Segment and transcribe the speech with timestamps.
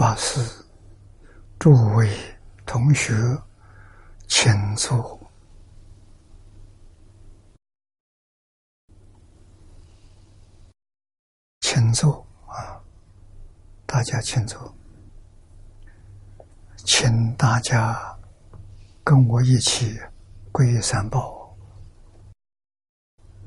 [0.00, 0.40] 法师、
[1.58, 2.10] 诸位
[2.64, 3.12] 同学，
[4.26, 5.20] 请坐，
[11.60, 12.80] 请坐啊！
[13.84, 14.74] 大家请坐，
[16.76, 18.18] 请大家
[19.04, 20.00] 跟我一起
[20.50, 21.54] 皈三宝，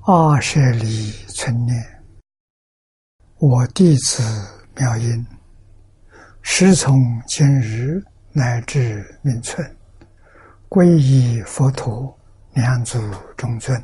[0.01, 2.03] 二舍里春念，
[3.39, 4.21] 我弟子
[4.75, 5.25] 妙音。
[6.45, 9.75] 时从今日乃至命存，
[10.69, 12.15] 皈依佛陀，
[12.53, 12.99] 两足
[13.37, 13.81] 中尊；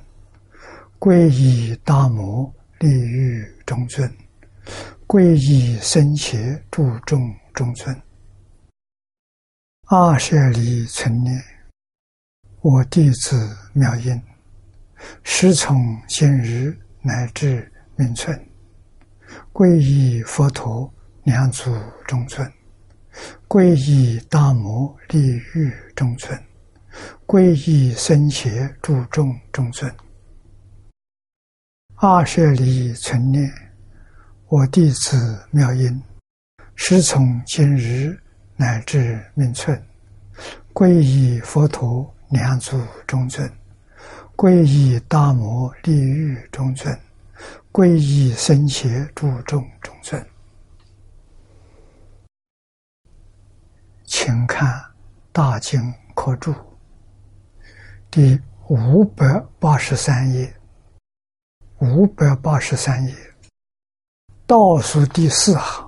[1.00, 4.08] 皈依大摩，利欲中尊；
[5.08, 7.96] 皈依僧伽，注众中尊。
[9.88, 11.42] 二舍离存念，
[12.62, 14.22] 我弟子妙音，
[15.24, 18.38] 时从今日乃至命存，
[19.54, 20.94] 皈依佛陀。
[21.24, 21.72] 两祖
[22.08, 22.52] 中尊，
[23.48, 25.20] 皈依大摩利
[25.54, 26.38] 欲中尊，
[27.28, 28.50] 皈依僧伽
[28.82, 29.94] 注众中尊。
[31.96, 33.52] 二舍离存念，
[34.48, 36.02] 我弟子妙音，
[36.76, 38.18] 师从今日
[38.56, 39.80] 乃至命存，
[40.74, 43.52] 皈依佛陀两祖中尊，
[44.36, 46.98] 皈依大摩利欲中尊，
[47.72, 50.26] 皈依僧伽注众中尊。
[54.10, 54.68] 请看
[55.32, 55.80] 《大经
[56.16, 56.52] 科注》
[58.10, 60.52] 第五百八十三页，
[61.78, 63.16] 五百八十三页。
[64.48, 65.88] 倒数第四行。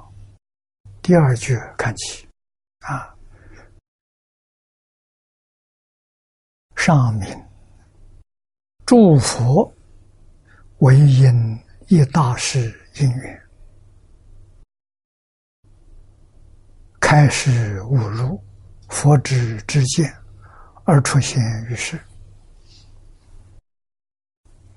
[1.01, 2.27] 第二句看起，
[2.81, 3.11] 啊，
[6.75, 7.49] 上面
[8.85, 9.73] 祝福
[10.77, 13.40] 为因一大事因缘。
[17.13, 18.41] 开始悟入
[18.87, 20.15] 佛之之见，
[20.85, 21.99] 而出现于世。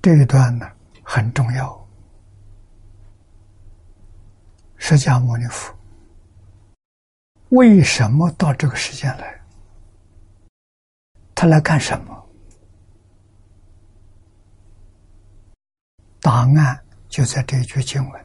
[0.03, 0.69] 这一段呢
[1.05, 1.89] 很重要。
[4.77, 5.73] 释迦牟尼佛
[7.50, 9.41] 为什么到这个时间来？
[11.37, 12.28] 他来干什么？
[16.21, 18.24] 答案就在这一句经文。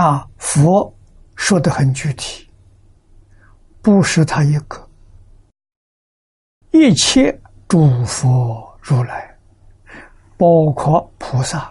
[0.00, 0.90] 啊，佛
[1.36, 2.48] 说的很具体，
[3.82, 4.88] 不是他一个，
[6.70, 7.38] 一切
[7.68, 9.36] 诸佛如来，
[10.38, 11.70] 包括菩萨，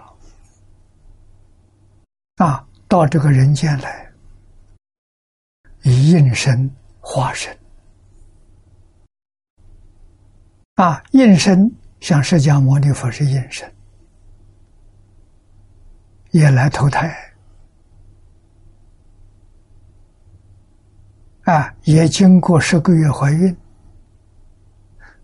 [2.36, 4.08] 啊，到这个人间来，
[5.82, 6.70] 以应身
[7.02, 7.58] 化身，
[10.76, 11.68] 啊，应身
[12.00, 13.74] 像释迦牟尼佛是应身，
[16.30, 17.26] 也来投胎。
[21.50, 23.58] 啊，也经过十个月怀孕，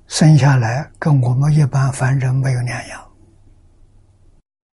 [0.08, 3.12] 生下来跟我们一般凡人没有两样。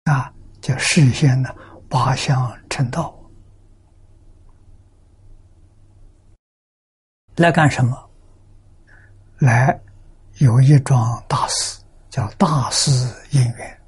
[0.06, 0.32] 啊，
[0.62, 1.54] 叫事先呢
[1.90, 3.14] 八相成道。
[7.36, 8.10] 来干什么？
[9.40, 9.78] 来
[10.38, 12.92] 有一桩大事，叫大事
[13.32, 13.82] 因缘，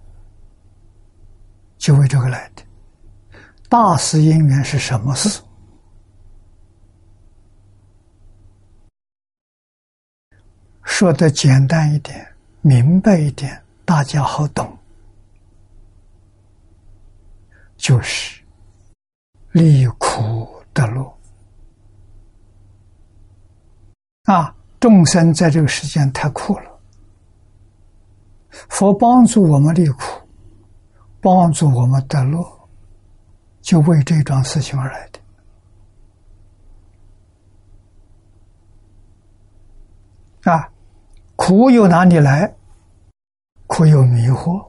[1.77, 2.63] 就为这个来的。
[3.69, 5.42] 大事因缘是什么事？
[10.95, 14.78] 说的简单一点，明白一点，大家好懂，
[17.75, 18.40] 就是
[19.54, 21.18] 离苦得乐
[24.25, 24.56] 啊！
[24.80, 26.80] 众生在这个世间太苦了，
[28.69, 30.04] 佛帮助我们利苦，
[31.19, 32.69] 帮助我们得乐，
[33.63, 35.19] 就为这桩事情而来的
[40.51, 40.69] 啊！
[41.45, 42.56] 苦由哪里来？
[43.68, 44.66] 苦有迷惑。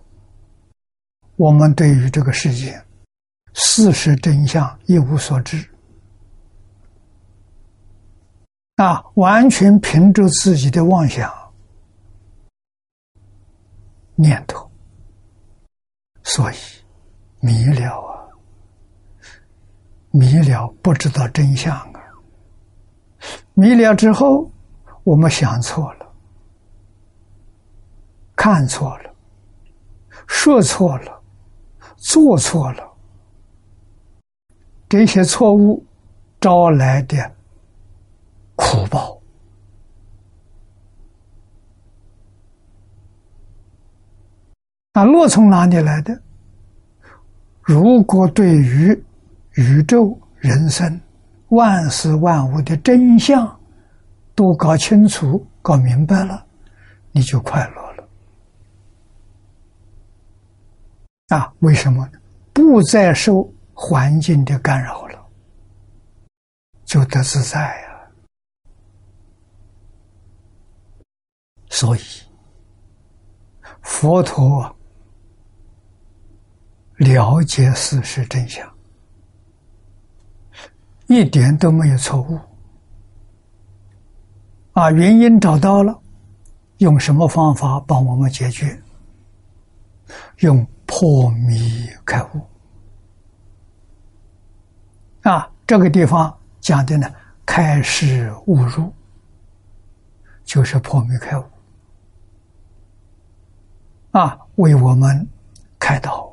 [1.37, 2.85] 我们对于这个世界
[3.53, 5.65] 事实真相一无所知，
[8.75, 11.33] 啊，完全凭着自己的妄想
[14.17, 14.69] 念头，
[16.25, 16.57] 所以
[17.39, 18.27] 迷了啊，
[20.11, 22.01] 迷了不知道真相啊，
[23.55, 24.51] 迷了之后，
[25.05, 26.04] 我们想错了。
[28.37, 29.15] 看错了，
[30.27, 31.23] 说错了，
[31.97, 32.93] 做错了，
[34.89, 35.85] 这些错误
[36.41, 37.17] 招来的
[38.57, 39.19] 苦报，
[44.93, 46.21] 那乐从哪里来的？
[47.63, 49.05] 如果对于
[49.53, 51.01] 宇宙人生、
[51.49, 53.59] 万事万物的真相
[54.35, 56.45] 都搞清楚、搞明白了，
[57.11, 58.09] 你就快乐了。
[61.29, 62.09] 啊，为什么？
[62.53, 65.27] 不再受环境的干扰了，
[66.85, 68.09] 就得自在呀。
[71.69, 72.01] 所以，
[73.83, 74.77] 佛陀
[76.97, 78.73] 了解事实真相，
[81.09, 82.39] 一点都没有错误。
[84.75, 86.01] 啊，原因找到了，
[86.79, 88.81] 用什么方法帮我们解决？
[90.39, 92.47] 用破迷开悟。
[95.23, 97.11] 啊，这个地方讲的呢，
[97.47, 98.93] 开始悟入，
[100.45, 101.45] 就是破迷开悟。
[104.11, 105.27] 啊，为我们
[105.79, 106.31] 开导，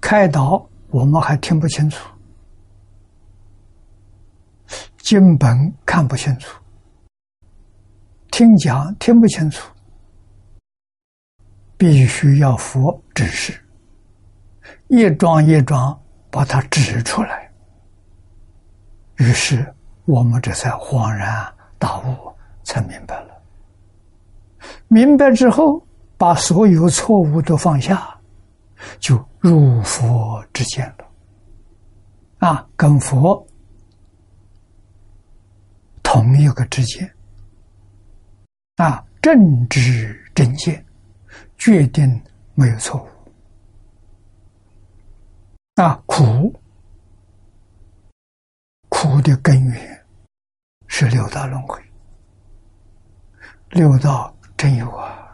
[0.00, 2.08] 开导我们还听不清楚，
[4.98, 6.62] 经本看不清楚，
[8.30, 9.73] 听讲听不清楚，
[11.84, 13.62] 必须要佛指示，
[14.88, 16.00] 一桩一桩
[16.30, 17.52] 把它指出来，
[19.16, 19.70] 于是
[20.06, 21.46] 我们这才恍然
[21.78, 23.42] 大悟，才明白了。
[24.88, 25.86] 明白之后。
[26.16, 28.16] 把所有错误都放下，
[29.00, 31.04] 就入佛之见了。
[32.38, 33.44] 啊，跟佛
[36.04, 37.12] 同一个之见，
[38.76, 40.83] 啊，正知正见，
[41.64, 42.22] 决定
[42.52, 43.08] 没有错误。
[45.82, 46.52] 啊，苦
[48.90, 50.06] 苦的根源
[50.88, 51.82] 是六道轮回，
[53.70, 55.26] 六道真有啊。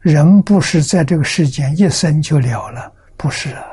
[0.00, 3.64] 人不是在这个世间一生就了了，不是啊，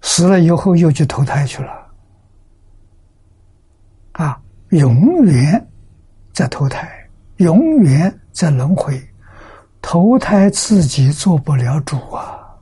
[0.00, 1.79] 死了以后又去投胎去了，
[4.12, 4.40] 啊，
[4.70, 5.68] 永远
[6.32, 9.00] 在投胎，永远在轮回，
[9.80, 12.58] 投胎自己做不了主啊，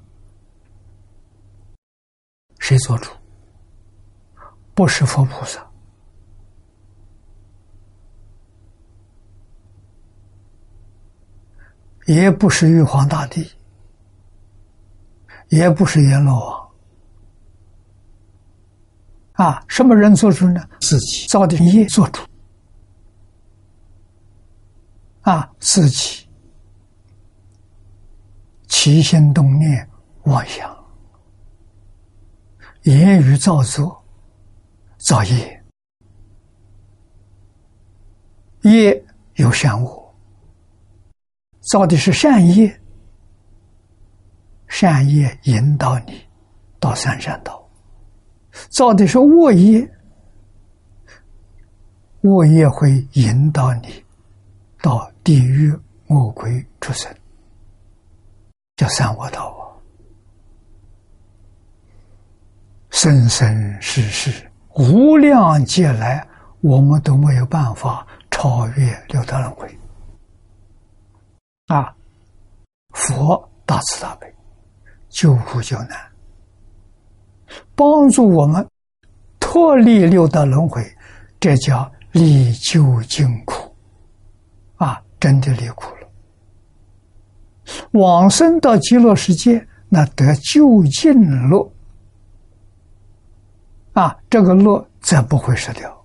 [2.58, 3.10] 谁做主？
[4.74, 5.64] 不是佛菩萨。
[12.06, 13.50] 也不是玉皇大帝，
[15.48, 16.67] 也不是阎罗王，
[19.38, 20.68] 啊，什么人做主呢？
[20.80, 22.20] 自己造的业做主，
[25.20, 26.28] 啊，自己
[28.66, 29.88] 起心动念
[30.24, 30.76] 妄想，
[32.82, 34.04] 言语造作
[34.96, 35.64] 造业，
[38.62, 39.04] 业
[39.34, 40.14] 有善恶。
[41.60, 42.80] 造的是善业，
[44.66, 46.26] 善业引导你
[46.80, 47.57] 到三善道；
[48.68, 49.88] 造的是恶业，
[52.22, 54.04] 恶业会引导你
[54.82, 55.72] 到地狱
[56.08, 57.12] 恶鬼出生，
[58.76, 59.62] 叫三恶道啊！
[62.90, 66.26] 生生世世无量劫来，
[66.60, 69.78] 我们都没有办法超越六道轮回。
[71.66, 71.94] 啊！
[72.94, 74.34] 佛大慈大悲，
[75.10, 75.90] 救苦救难，
[77.78, 78.68] 帮助我们
[79.38, 80.84] 脱离六道轮回，
[81.38, 83.72] 这叫离究竟苦。
[84.78, 86.10] 啊，真的离苦了。
[87.92, 91.70] 往生到极乐世界，那得究竟乐。
[93.92, 96.04] 啊，这个乐再不会失掉。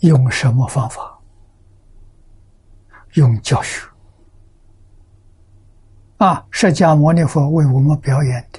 [0.00, 1.18] 用什么方法？
[3.14, 3.86] 用教学
[6.18, 6.46] 啊！
[6.50, 8.58] 释迦牟尼佛为我们表演的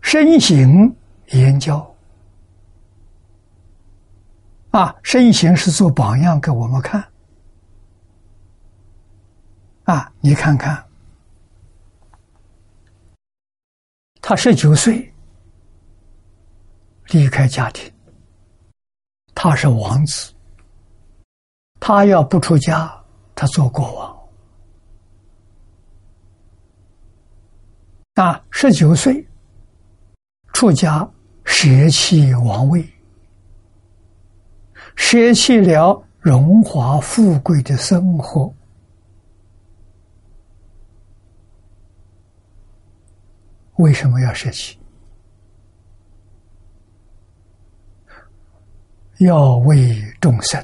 [0.00, 0.94] 身行
[1.28, 1.94] 言教
[4.70, 7.04] 啊，身行是做榜样给我们看
[9.84, 10.10] 啊！
[10.20, 10.82] 你看看，
[14.20, 15.12] 他十九岁
[17.08, 17.92] 离开家庭，
[19.34, 20.32] 他是王子。
[21.78, 22.90] 他要不出家，
[23.34, 24.21] 他做国王。
[28.14, 29.26] 啊，十九岁
[30.52, 31.08] 出家，
[31.44, 32.86] 舍弃王位，
[34.94, 38.52] 舍弃了荣华富贵的生活。
[43.76, 44.78] 为什么要舍弃？
[49.20, 50.62] 要为众生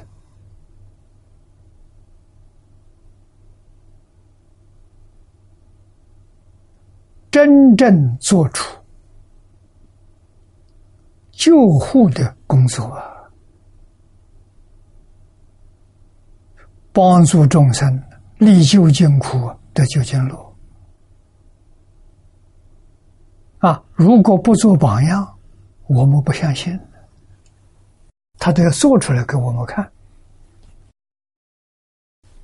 [7.31, 8.77] 真正做出
[11.31, 13.15] 救护的工作啊！
[16.91, 18.03] 帮助众生
[18.39, 20.53] 历究竟苦得究竟路
[23.59, 23.83] 啊！
[23.93, 25.37] 如果不做榜样，
[25.87, 26.77] 我们不相信。
[28.37, 29.91] 他都要做出来给我们看，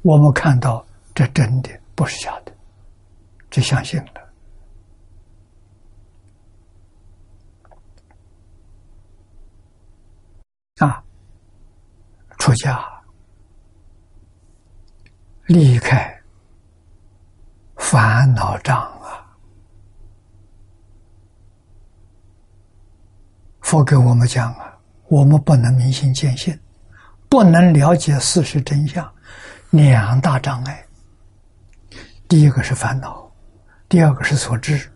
[0.02, 2.52] 我们看到这真的不是假的，
[3.50, 4.25] 就相信了。
[10.80, 11.02] 啊，
[12.38, 12.84] 出家。
[15.48, 16.20] 离开
[17.78, 19.24] 烦恼障啊！
[23.62, 24.76] 佛给我们讲啊，
[25.08, 26.60] 我们不能明心见性，
[27.30, 29.14] 不能了解事实真相，
[29.70, 30.84] 两大障碍。
[32.28, 33.32] 第一个是烦恼，
[33.88, 34.92] 第二个是所知。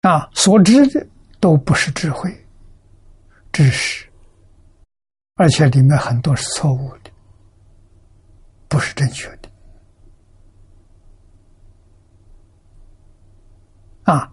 [0.00, 1.06] 啊，所知的
[1.40, 2.46] 都不是智慧，
[3.52, 4.06] 知识。
[5.34, 7.10] 而且里面很多是错误的，
[8.68, 9.48] 不是正确的。
[14.02, 14.32] 啊，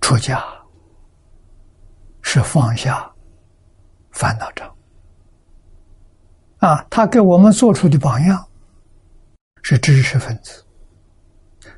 [0.00, 0.40] 出家
[2.22, 3.10] 是放下
[4.12, 4.72] 烦恼障。
[6.58, 8.48] 啊，他给我们做出的榜样
[9.62, 10.64] 是知识分子，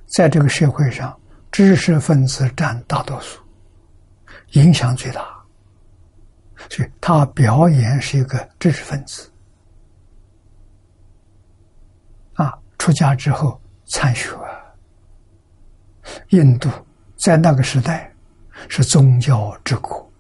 [0.06, 1.18] 在这个社会上，
[1.50, 3.40] 知识分子占大多数，
[4.52, 5.38] 影响最大。
[6.69, 9.30] 所以他表演是一个知识分子，
[12.35, 14.37] 啊，出家之后参学，
[16.28, 16.69] 印度
[17.16, 18.14] 在那个时代
[18.69, 20.12] 是宗教之国，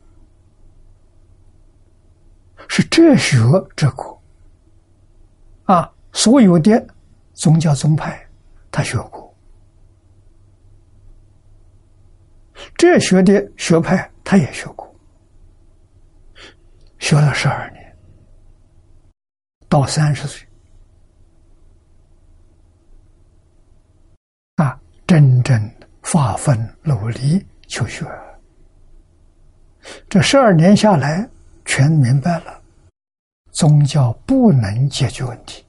[2.68, 3.36] 是哲学
[3.76, 4.22] 之国，
[5.64, 6.86] 啊，所有的
[7.34, 8.26] 宗教宗派
[8.70, 9.19] 他学过，
[12.76, 14.88] 哲学的学派他也学过。
[16.98, 17.96] 学了十二年，
[19.68, 20.46] 到三十岁，
[24.56, 25.58] 啊，真正
[26.02, 28.06] 发奋努力求学，
[30.10, 31.26] 这十二年下来，
[31.64, 32.62] 全明白了，
[33.50, 35.64] 宗教不能解决问题，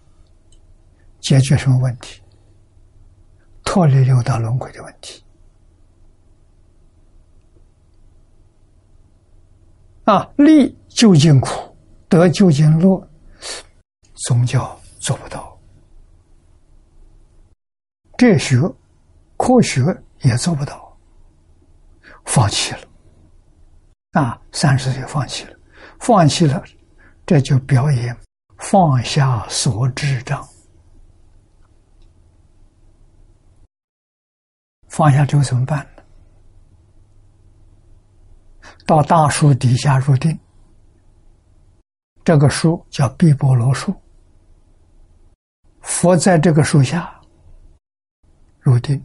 [1.22, 2.22] 解决什么问题？
[3.64, 5.24] 脱离六道轮回的问题。
[10.12, 11.74] 啊，利究竟苦，
[12.10, 13.10] 得究竟乐，
[14.14, 15.58] 宗教做不到，
[18.18, 18.58] 哲学、
[19.38, 19.82] 科学
[20.24, 20.98] 也做不到，
[22.26, 22.82] 放弃了。
[24.12, 25.58] 啊，三十岁放弃了，
[26.02, 26.62] 放弃了，
[27.26, 28.14] 这就表演
[28.58, 30.46] 放下所知障，
[34.90, 35.88] 放下之后怎么办？
[38.92, 40.38] 到大树底下入定，
[42.26, 43.96] 这个树叫碧波罗树。
[45.80, 47.18] 佛在这个树下
[48.60, 49.02] 入定，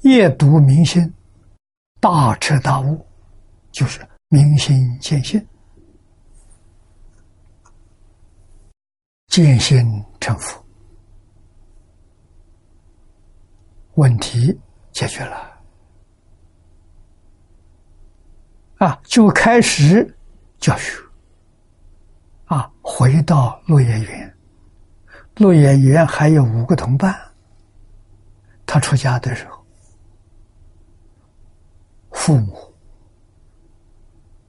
[0.00, 1.14] 夜读明心，
[2.00, 3.06] 大彻大悟，
[3.70, 5.46] 就是明心见性，
[9.28, 10.60] 见性成佛，
[13.94, 14.58] 问题
[14.90, 15.49] 解决了。
[18.80, 20.16] 啊，就开始
[20.58, 20.98] 教学。
[22.46, 24.36] 啊，回到落叶园，
[25.36, 27.14] 落叶园还有五个同伴。
[28.64, 29.62] 他出家的时候，
[32.12, 32.74] 父母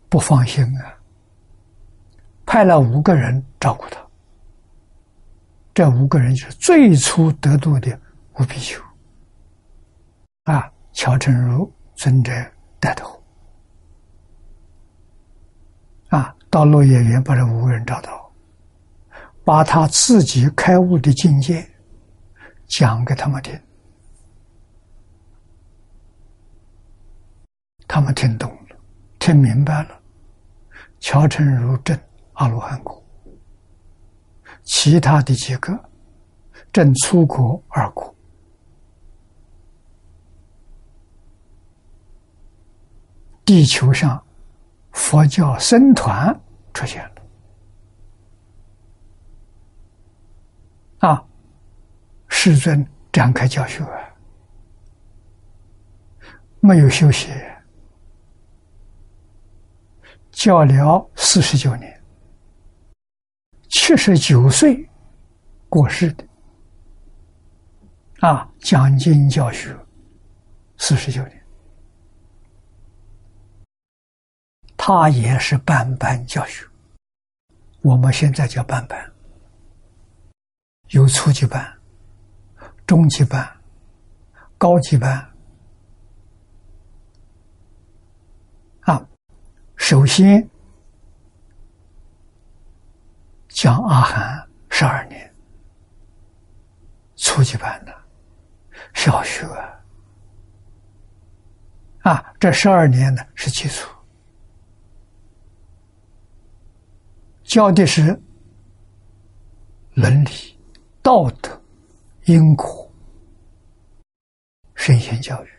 [0.07, 0.95] 不放心啊，
[2.45, 3.99] 派了五个人照顾他。
[5.73, 7.99] 这五个人就是最初得度的
[8.39, 8.81] 五比丘。
[10.45, 12.31] 啊，乔成如尊者
[12.79, 13.21] 带头。
[16.09, 18.29] 啊，到落叶园把这五个人找到，
[19.45, 21.65] 把他自己开悟的境界
[22.67, 23.57] 讲给他们听，
[27.87, 28.75] 他们听懂了，
[29.17, 29.97] 听明白了，
[30.99, 31.97] 乔成如证
[32.33, 33.01] 阿罗汉果，
[34.63, 35.73] 其他的几个
[36.73, 38.13] 正出国二国，
[43.45, 44.21] 地球上。
[44.91, 46.39] 佛教僧团
[46.73, 47.11] 出现了，
[51.09, 51.25] 啊，
[52.27, 53.83] 世尊展开教学，
[56.59, 57.29] 没有休息，
[60.31, 62.01] 教了四十九年，
[63.69, 64.89] 七十九岁
[65.69, 66.25] 过世的，
[68.19, 69.75] 啊，讲经教学
[70.77, 71.40] 四十九年，
[74.83, 76.65] 他也是班班教学，
[77.81, 78.99] 我们现在叫班班，
[80.87, 81.71] 有初级班、
[82.87, 83.47] 中级班、
[84.57, 85.31] 高级班。
[88.79, 89.07] 啊
[89.75, 90.49] 首先
[93.49, 95.31] 讲阿含十二年，
[97.17, 97.95] 初级班的
[98.95, 99.45] 小学。
[101.99, 103.87] 啊，这十二年呢是基础，
[107.51, 108.17] 教的是
[109.93, 110.57] 伦理、
[111.01, 111.61] 道德、
[112.23, 112.89] 因果、
[114.73, 115.49] 圣贤教育。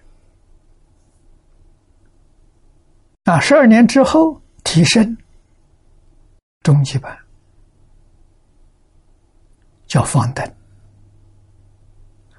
[3.24, 5.14] 啊，十二年之后提升
[6.62, 7.14] 中级班，
[9.87, 10.50] 叫方等。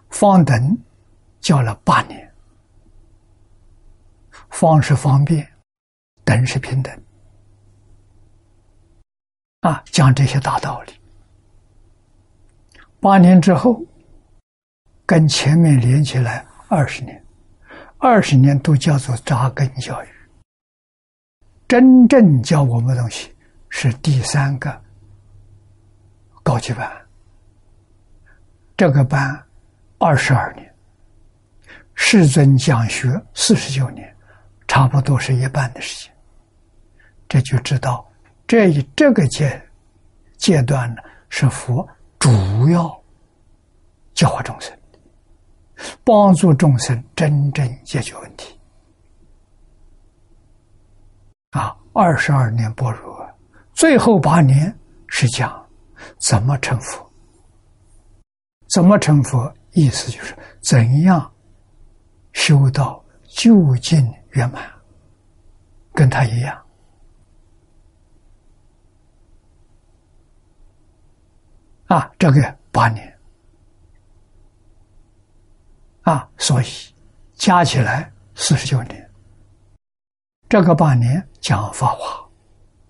[0.10, 0.76] 方等
[1.42, 2.34] 教了八年，
[4.50, 5.48] 方是方便，
[6.24, 7.03] 等是平等。
[9.64, 10.94] 啊，讲这些大道理。
[13.00, 13.82] 八年之后，
[15.06, 17.26] 跟前面连起来二十年，
[17.98, 20.08] 二十年都叫做扎根教育。
[21.66, 23.34] 真正教我们的东西
[23.70, 24.82] 是第三个
[26.44, 26.92] 高级班，
[28.76, 29.42] 这个班
[29.98, 30.76] 二十二年，
[31.96, 34.14] 世尊讲学四十九年，
[34.68, 36.14] 差不多是一半的时间。
[37.30, 38.06] 这就知道
[38.54, 39.60] 这一这个阶
[40.38, 41.90] 阶段呢，是佛
[42.20, 42.30] 主
[42.70, 43.04] 要
[44.14, 44.72] 教化众生，
[46.04, 48.56] 帮助众生真正解决问题。
[51.50, 53.28] 啊，二十二年般若，
[53.74, 54.72] 最后八年
[55.08, 55.68] 是讲
[56.20, 57.12] 怎么成佛，
[58.70, 59.52] 怎么成佛？
[59.72, 61.34] 意思就是怎样
[62.34, 64.62] 修到究竟圆满，
[65.92, 66.63] 跟他一样。
[71.94, 73.20] 啊，这个八年，
[76.02, 76.66] 啊，所以
[77.36, 79.12] 加起来四十九年。
[80.50, 82.28] 这个八年讲法华，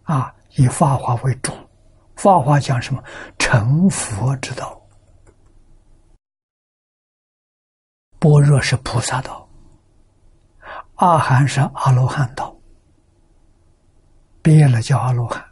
[0.04, 1.52] 啊，以法华为主。
[2.16, 3.04] 法华讲什么？
[3.38, 4.82] 成佛之道。
[8.20, 9.46] 般若是菩萨道，
[10.96, 12.56] 阿含是阿罗汉道。
[14.42, 15.46] 毕业了叫阿罗汉。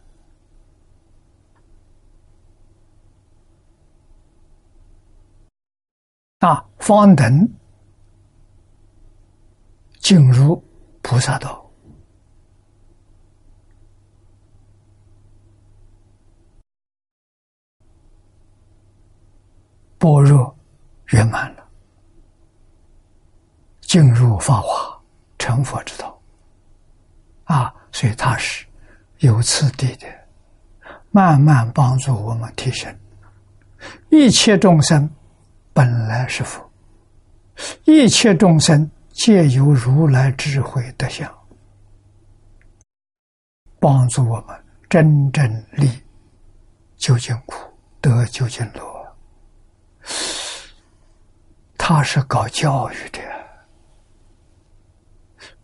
[6.42, 7.48] 啊，方等
[10.00, 10.64] 进入
[11.04, 11.60] 菩萨道。
[20.00, 20.58] 般若
[21.10, 21.64] 圆满了，
[23.82, 25.00] 进入法华
[25.38, 26.20] 成佛之道
[27.44, 27.72] 啊！
[27.92, 28.66] 所以他是
[29.20, 30.08] 有次第的，
[31.12, 32.92] 慢慢帮助我们提升。
[34.10, 35.08] 一切众生
[35.74, 36.70] 本来是佛，
[37.86, 41.32] 一切众生皆有如来智慧德相，
[43.80, 45.90] 帮助我们真正离
[46.98, 47.56] 究竟苦，
[48.02, 49.16] 得究竟乐。
[51.78, 53.20] 他是搞教育的，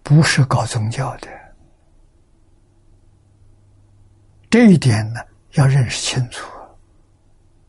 [0.04, 1.28] 不是搞宗教的。
[4.50, 5.20] 这一点呢，
[5.54, 6.50] 要认识清楚，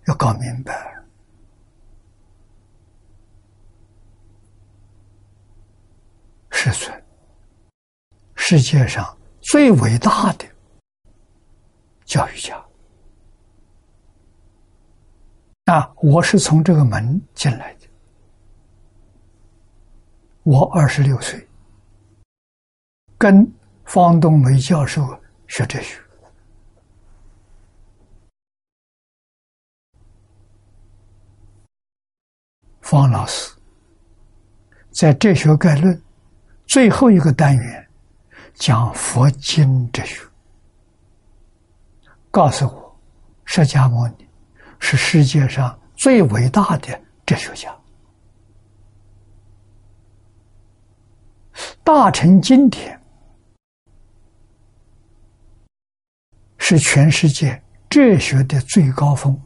[0.07, 0.97] 要搞明白。
[6.60, 7.04] 世尊，
[8.34, 10.44] 世界上最伟大的
[12.04, 12.60] 教育家。
[15.66, 17.86] 啊，我是从这个门进来的。
[20.42, 21.46] 我二十六岁，
[23.16, 23.48] 跟
[23.84, 25.06] 方东梅教授
[25.46, 25.96] 学哲学。
[32.80, 33.54] 方老师
[34.90, 35.94] 在《哲学概论》
[36.68, 37.88] 最后一个单元
[38.54, 40.20] 讲佛经哲学，
[42.31, 43.00] 告诉我，
[43.44, 44.28] 释迦牟尼。
[44.81, 47.76] 是世界上最伟大的哲学家，
[51.83, 53.00] 大乘经典
[56.59, 59.37] 是全世界哲学的最高峰，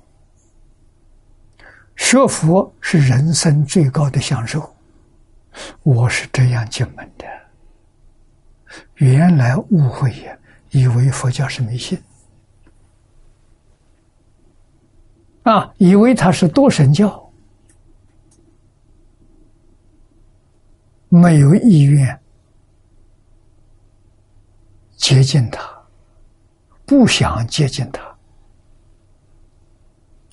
[1.96, 4.71] 学佛是人生最高的享受，
[5.82, 7.26] 我是这样进门的，
[8.94, 10.38] 原来误会也，
[10.70, 12.00] 以为佛教是迷信，
[15.42, 17.30] 啊，以为它是多神教，
[21.08, 22.18] 没有意愿
[24.96, 25.60] 接近他，
[26.86, 28.16] 不想接近他，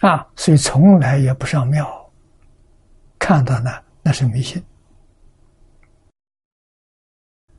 [0.07, 2.09] 啊，所以从来也不上庙，
[3.17, 4.63] 看到那那是迷信。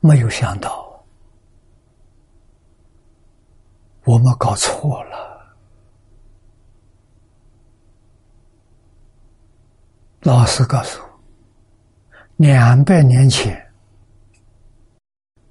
[0.03, 1.05] 没有想到，
[4.03, 5.55] 我们搞错了。
[10.21, 11.19] 老师告诉我，
[12.37, 13.71] 两百年前，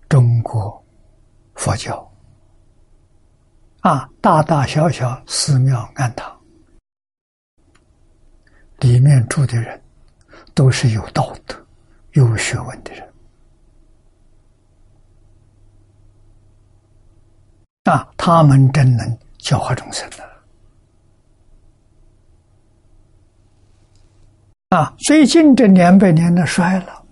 [0.09, 0.85] 中国
[1.55, 2.13] 佛教
[3.83, 6.41] 啊，大大小小寺庙庵堂
[8.79, 9.81] 里面住的人，
[10.55, 11.55] 都是有道德、
[12.15, 13.10] 有学问的人。
[17.85, 20.31] 啊，他们真能教化众生的。
[24.69, 27.05] 啊，最近这两百年的衰了，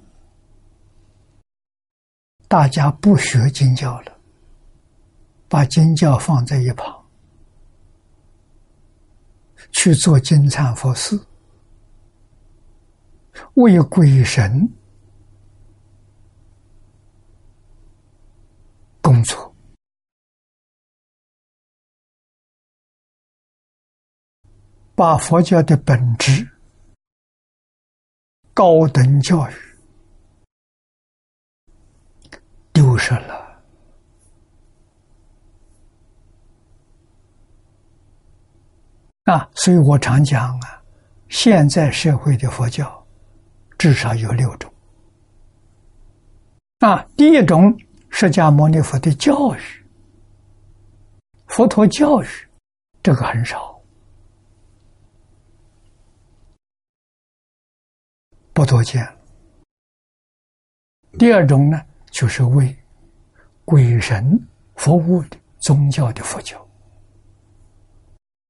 [2.46, 4.12] 大家不学经教了，
[5.48, 7.04] 把经教放在一旁，
[9.72, 11.18] 去做金忏佛事，
[13.54, 14.70] 为鬼神
[19.00, 19.47] 工作。
[24.98, 26.44] 把佛教的本质、
[28.52, 29.54] 高等教育
[32.72, 33.62] 丢失了
[39.26, 39.48] 啊！
[39.54, 40.82] 所以我常讲啊，
[41.28, 43.06] 现在社会的佛教
[43.78, 44.68] 至少有六种
[46.80, 47.06] 啊。
[47.16, 47.72] 第一种，
[48.10, 49.60] 释迦牟尼佛的教育，
[51.46, 52.26] 佛陀教育，
[53.00, 53.78] 这个很少。
[58.54, 59.08] 不多见。
[61.18, 62.76] 第二种呢，就是为
[63.64, 64.38] 鬼神
[64.76, 66.68] 服务的宗教的佛教，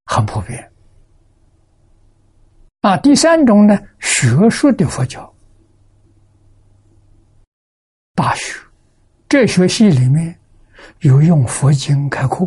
[0.06, 0.70] 很普遍。
[2.80, 5.32] 啊，第三种呢，学术的佛教，
[8.14, 8.58] 大学、
[9.28, 10.36] 哲学系里面
[11.00, 12.44] 有用佛经开课，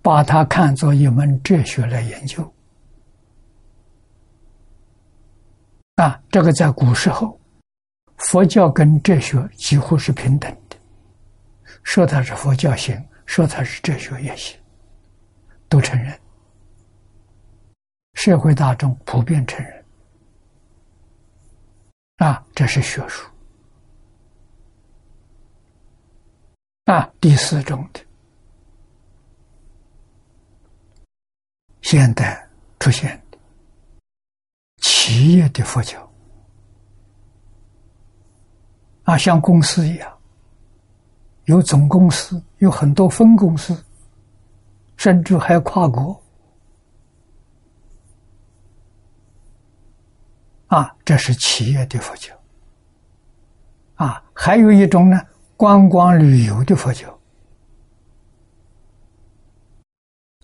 [0.00, 2.52] 把它看作一门哲学来研究。
[5.96, 7.38] 啊，这个在古时候，
[8.16, 10.76] 佛教跟哲学几乎是平等的，
[11.82, 14.58] 说它是佛教行，说它是哲学也行，
[15.68, 16.18] 都承认，
[18.14, 19.84] 社会大众普遍承认。
[22.16, 23.28] 啊，这是学术。
[26.86, 28.00] 啊，第四种的，
[31.82, 32.48] 现代
[32.80, 33.21] 出现。
[35.04, 35.98] 企业的佛教
[39.02, 40.16] 啊，像公司一样，
[41.46, 43.84] 有总公司，有很多分公司，
[44.96, 46.22] 甚至还跨国
[50.68, 52.32] 啊，这是企业的佛教
[53.96, 54.22] 啊。
[54.32, 55.20] 还有一种呢，
[55.56, 57.18] 观光旅游的佛教。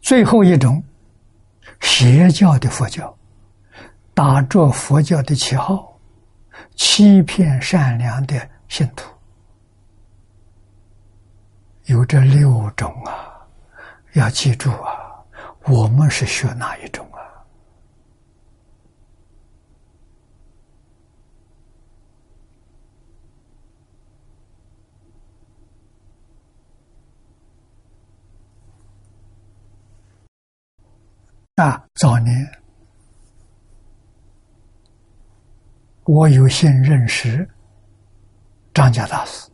[0.03, 0.83] 最后一种，
[1.81, 3.17] 邪教的佛教。
[4.19, 5.97] 打着佛教的旗号，
[6.75, 9.09] 欺骗善良的信徒，
[11.85, 13.47] 有这六种啊！
[14.15, 15.23] 要记住啊，
[15.67, 17.07] 我们是学哪一种
[31.55, 31.63] 啊？
[31.65, 32.35] 啊，早年。
[36.09, 37.47] 我有幸认识
[38.73, 39.47] 张家大师，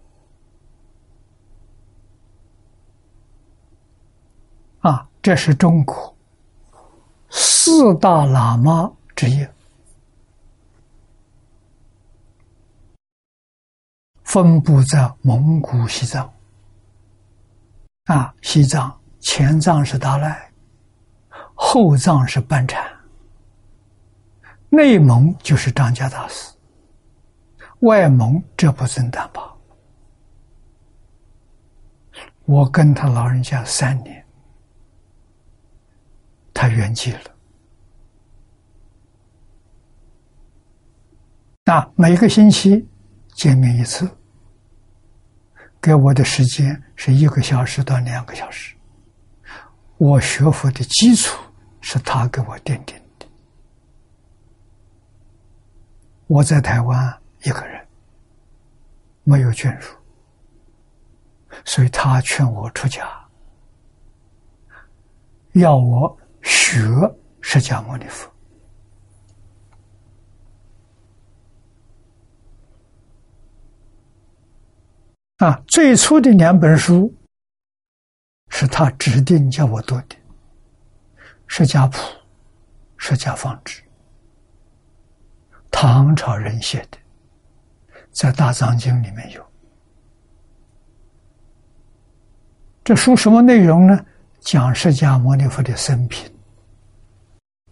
[4.79, 6.17] 啊，这是中国
[7.29, 9.45] 四大喇嘛之一，
[14.23, 16.33] 分布在蒙古、西藏。
[18.05, 20.53] 啊，西藏前藏是达赖，
[21.57, 22.81] 后藏是班禅。
[24.75, 26.53] 内蒙就是张家大师，
[27.81, 29.57] 外蒙这不尊担保。
[32.45, 34.27] 我跟他老人家三年，
[36.53, 37.31] 他圆寂了。
[41.65, 42.87] 那每个星期
[43.33, 44.11] 见面一次，
[45.81, 48.77] 给我的时间是一个小时到两个小时。
[49.97, 51.41] 我学佛的基础
[51.81, 53.27] 是他给我奠定的。
[56.27, 57.87] 我在台湾一个人，
[59.25, 59.97] 没有眷属，
[61.65, 63.07] 所以他劝我出家，
[65.53, 66.79] 要我学
[67.41, 68.31] 释迦牟尼佛。
[75.39, 77.13] 啊，最初的两本书
[78.49, 80.17] 是他指定叫我读的，
[81.47, 81.99] 《释迦谱》
[82.97, 83.83] 《释迦方志》，
[85.77, 86.97] 唐朝人写的，
[88.13, 89.45] 在《大藏经》里面有。
[92.85, 94.07] 这书什么内容呢？
[94.39, 96.33] 讲释迦牟尼佛的生平，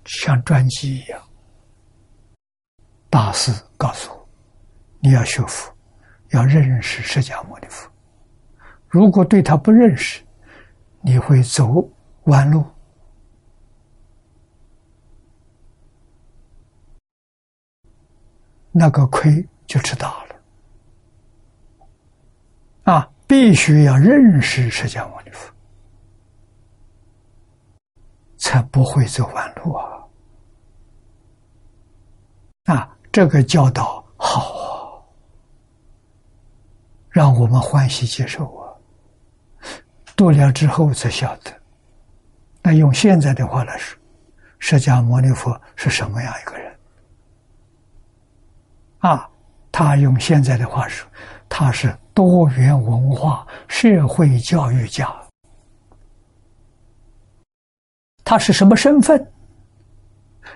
[0.05, 1.23] 像传记一样。
[3.09, 4.29] 大师告诉我，
[4.99, 5.73] 你要学佛。
[6.31, 7.89] 要认识释迦牟尼佛，
[8.89, 10.23] 如果对他不认识，
[11.03, 11.89] 你会走
[12.25, 12.65] 弯路，
[18.73, 20.27] 那个亏就吃大了。
[22.85, 25.53] 啊，必须要认识释迦牟尼佛，
[28.37, 30.03] 才不会走弯路啊！
[32.65, 35.07] 啊，这个教导好。
[37.11, 38.75] 让我们欢喜接受啊！
[40.17, 41.53] 度了之后才晓得，
[42.63, 44.01] 那用现在的话来说，
[44.59, 46.72] 释迦牟尼佛是什么样一个人？
[49.03, 49.29] 啊，
[49.73, 51.09] 他用现在的话说，
[51.49, 55.13] 他是多元文化社会教育家。
[58.25, 59.33] 他是什么身份？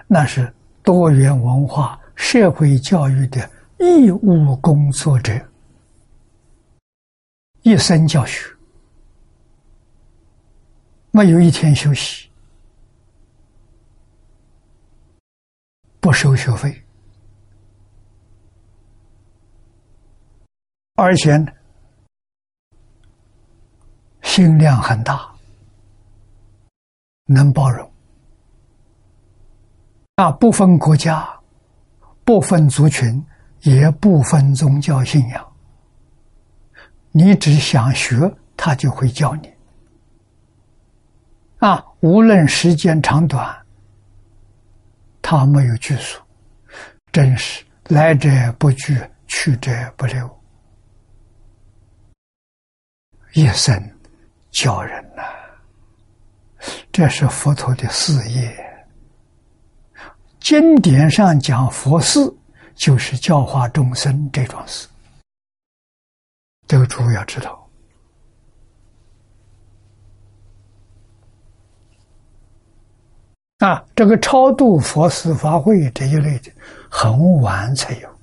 [0.06, 0.52] 那是
[0.84, 5.32] 多元文化社会教育的义务工作者。
[7.62, 8.48] 一生教学，
[11.10, 12.30] 没有一天休息，
[15.98, 16.80] 不收学费，
[20.96, 21.30] 而且
[24.22, 25.30] 心量很大，
[27.26, 27.92] 能包容，
[30.16, 31.28] 啊，不分国家，
[32.24, 33.22] 不分族群，
[33.60, 35.52] 也不分宗教信仰。
[37.12, 39.52] 你只想学，他就会教你。
[41.58, 43.54] 啊，无论时间长短，
[45.20, 46.22] 他没有拘束，
[47.12, 50.28] 真是来者不拒，去者不留，
[53.36, 53.78] 一生
[54.50, 55.22] 教人呐。
[56.90, 58.86] 这是佛陀的事业。
[60.40, 62.34] 经典上讲佛事，
[62.74, 64.88] 就是教化众生这桩事。
[66.66, 67.68] 这个诸位要知道
[73.58, 76.50] 啊，这个超度佛事法会这一类的，
[76.90, 78.15] 很晚才有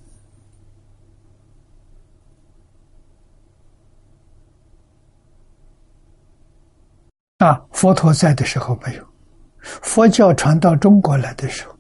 [7.46, 7.62] 啊。
[7.72, 9.08] 佛陀在的时候没有，
[9.62, 11.76] 佛教传到中国来的时候，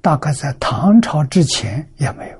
[0.00, 2.38] 大概在唐朝之前也没有。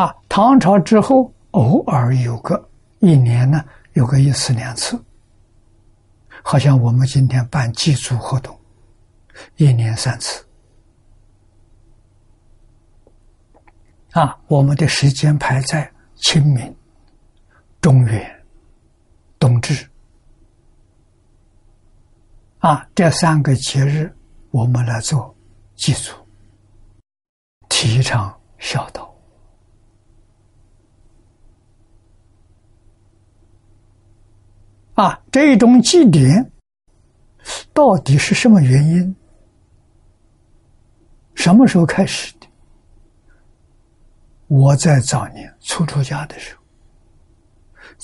[0.00, 5.00] 啊，唐朝之后偶尔有个一年呢，有个一次两次，
[6.42, 8.58] 好像我们今天办祭祖活动，
[9.56, 10.44] 一年三次。
[14.10, 16.76] 啊，我们的时间排在清明、
[17.84, 18.44] 中原、
[19.38, 19.86] 冬至，
[22.60, 24.10] 啊，这三个节日
[24.52, 25.36] 我们来做
[25.76, 26.14] 祭祖，
[27.68, 29.14] 提倡孝道。
[34.94, 36.50] 啊，这种祭典
[37.74, 39.14] 到底是什么原因？
[41.34, 42.46] 什么时候开始的？
[44.46, 46.63] 我在早年初出家的时候，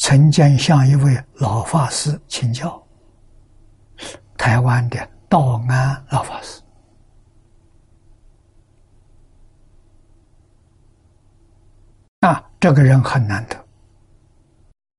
[0.01, 2.83] 曾经向一位老法师请教，
[4.39, 6.63] 台湾的道安老法师。
[12.21, 13.63] 啊，这个人很难得，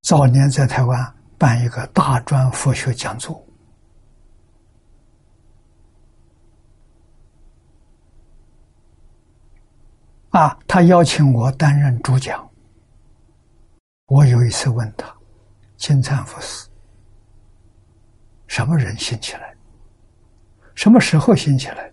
[0.04, 1.16] 早年在台湾。
[1.40, 3.44] 办一个大专佛学讲座，
[10.30, 12.51] 啊，他邀请我担任主讲。
[14.12, 15.10] 我有一次问他
[15.78, 16.70] 金灿佛寺
[18.46, 19.56] 什么人兴起来？
[20.76, 21.90] 什么时候兴起来？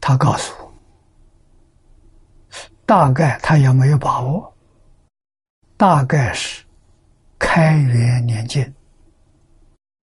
[0.00, 0.74] 他告诉我
[2.84, 4.52] 大概他也没有把握
[5.76, 6.64] 大概是
[7.38, 8.74] 开元年间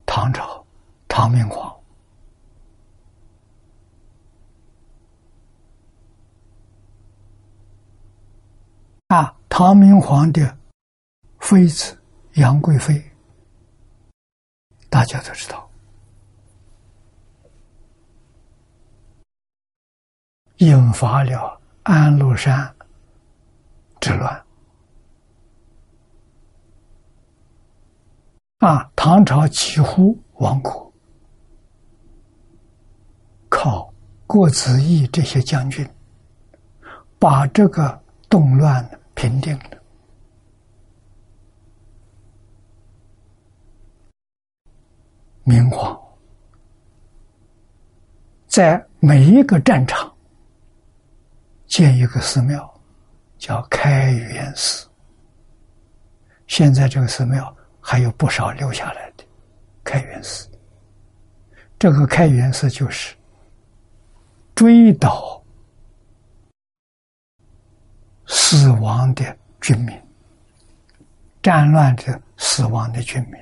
[0.05, 0.67] 唐朝
[1.07, 1.73] 唐明皇
[9.49, 10.59] 唐明皇的
[11.41, 11.99] 妃子
[12.35, 13.03] 杨贵妃，
[14.89, 15.69] 大家都知道。
[20.59, 22.75] 引发了安禄山
[24.01, 24.45] 之乱
[28.59, 28.91] 啊！
[28.97, 30.93] 唐朝几乎亡国，
[33.49, 33.93] 靠
[34.27, 35.89] 郭子仪这些将军
[37.21, 39.83] 把这个动乱呢平定了。
[45.43, 46.01] 明皇
[48.47, 50.15] 在每一个战场。
[51.67, 52.81] 建一个寺庙，
[53.39, 54.89] 叫开元寺。
[56.47, 59.25] 现在这个寺庙还有不少留下来的
[59.85, 60.49] 开元寺。
[61.79, 63.15] 这个开元寺就是
[64.55, 65.38] 追悼
[68.29, 70.01] 死亡的军民、
[71.43, 73.35] 战乱的死亡的军民，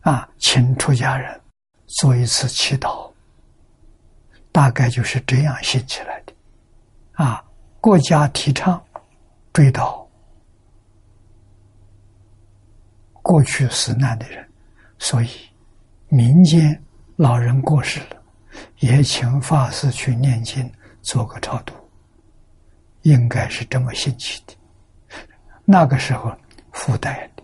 [0.00, 1.40] 啊，请出家人
[1.86, 3.12] 做一次祈祷，
[4.50, 6.32] 大概就是这样兴起来的。
[7.12, 7.44] 啊，
[7.80, 8.82] 国家提倡
[9.52, 10.06] 追悼
[13.22, 14.46] 过去死难的人，
[14.98, 15.28] 所以
[16.08, 16.82] 民间
[17.16, 18.16] 老人过世了，
[18.78, 20.70] 也请法师去念经，
[21.02, 21.74] 做个超度，
[23.06, 24.54] 应该是这么兴起的。
[25.64, 26.36] 那个时候
[26.72, 27.42] 附带的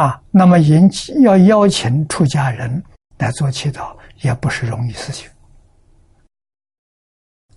[0.00, 2.82] 啊，那么引起要邀请出家人
[3.18, 5.28] 来做祈祷，也不是容易事情。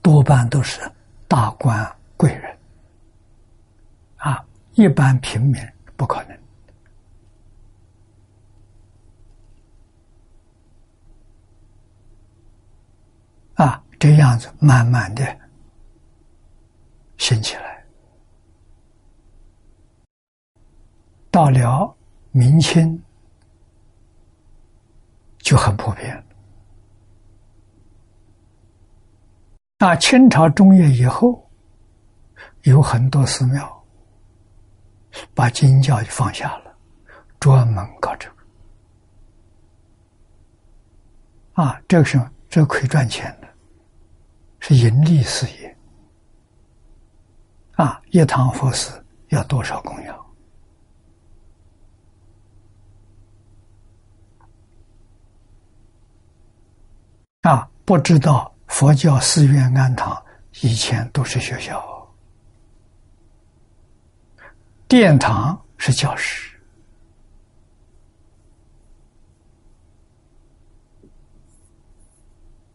[0.01, 0.79] 多半都是
[1.27, 2.57] 大官贵人，
[4.17, 4.43] 啊，
[4.73, 5.55] 一般平民
[5.95, 6.37] 不可能。
[13.55, 15.23] 啊，这样子慢慢的
[17.17, 17.83] 兴起来，
[21.31, 21.95] 到了
[22.31, 23.03] 明清
[25.39, 26.23] 就很普遍。
[29.79, 31.49] 那，清朝中叶以后，
[32.63, 33.85] 有很多寺庙
[35.33, 36.77] 把经教就放下了，
[37.39, 38.35] 专门搞这个。
[41.63, 43.47] 啊，这个是这个可以赚钱的，
[44.67, 45.77] 是盈利事业。
[47.77, 50.25] 啊，一堂佛寺要多少供养？
[57.43, 58.53] 啊，不知道。
[58.67, 60.21] 佛教寺院庵堂
[60.59, 62.13] 以前都是学校，
[64.89, 66.59] 殿堂是教室，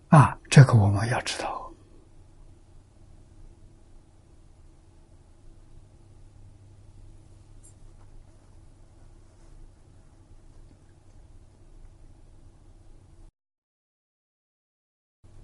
[0.09, 1.62] 啊，这个我们要知道。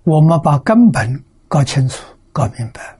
[0.08, 2.02] 我们把根本搞清楚、
[2.32, 2.98] 搞明白，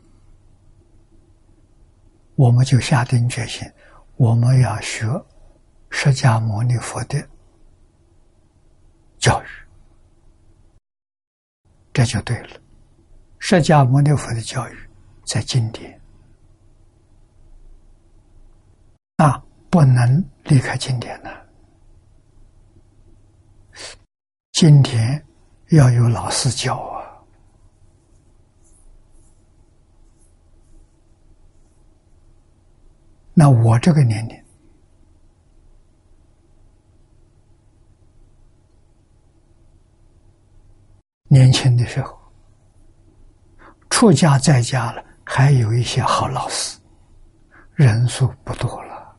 [2.34, 3.66] 我们就下定决心，
[4.16, 5.06] 我们要学
[5.88, 7.26] 释迦牟尼佛的
[9.18, 9.46] 教育，
[11.94, 12.60] 这就对了。
[13.38, 14.76] 释迦牟尼佛的教育
[15.24, 15.98] 在经典
[19.16, 21.48] 啊，不能离开经典的，
[24.52, 25.24] 经典
[25.70, 26.97] 要有老师教啊。
[33.40, 34.44] 那我这个年龄，
[41.28, 42.18] 年轻的时候，
[43.90, 46.80] 出家在家了，还有一些好老师，
[47.74, 49.16] 人数不多了。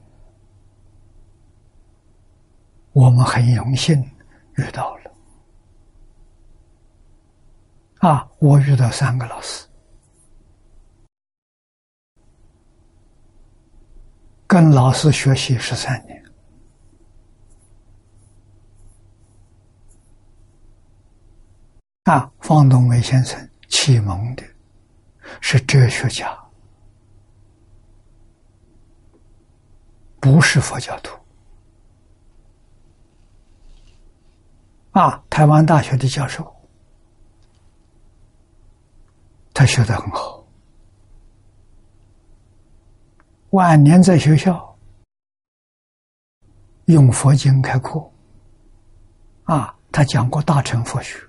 [2.91, 3.97] 我们很荣幸
[4.57, 5.11] 遇到了，
[7.99, 9.68] 啊，我遇到三个老师。
[14.49, 16.25] 跟老师学习十三年，
[22.05, 24.41] 啊，方东梅先生启蒙的
[25.39, 26.35] 是哲学家，
[30.19, 31.15] 不是佛教徒。
[34.93, 36.51] 啊，台湾大学的教授，
[39.53, 40.38] 他学的很好，
[43.51, 44.77] 晚年在学校
[46.85, 47.99] 用佛经开课，
[49.45, 51.19] 啊，他讲过大乘佛学。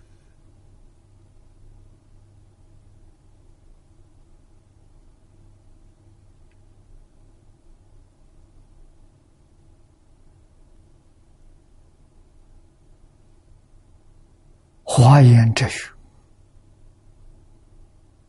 [14.84, 15.88] 华严哲学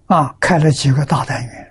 [0.06, 1.71] 啊，开了几个大单元，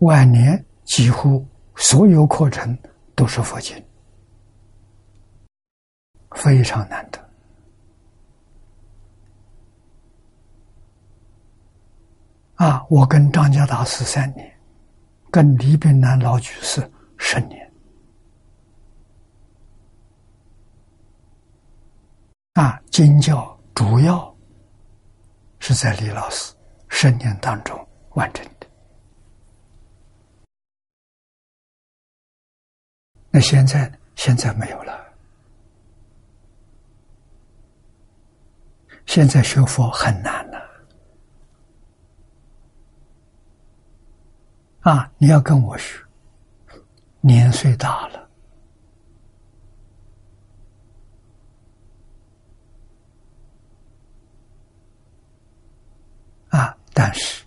[0.00, 1.46] 晚年几乎
[1.76, 2.76] 所有课程
[3.14, 3.82] 都是佛经，
[6.30, 7.18] 非常难得
[12.54, 12.86] 啊！
[12.88, 14.50] 我跟张家大师三年，
[15.30, 17.72] 跟李炳南老居士十年。
[22.54, 24.34] 啊，经教主要
[25.58, 26.54] 是在李老师
[26.88, 27.78] 十年当中
[28.14, 28.46] 完成
[33.30, 34.98] 那现在现在没有了。
[39.06, 40.60] 现在学佛很难了。
[44.80, 46.04] 啊，你要跟我学，
[47.20, 48.28] 年岁大了。
[56.50, 57.44] 啊但是，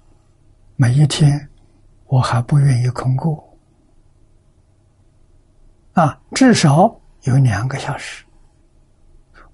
[0.75, 1.49] 每一天
[2.05, 3.52] 我还不愿意空过
[5.93, 6.19] 啊！
[6.33, 8.25] 至少有两个小时，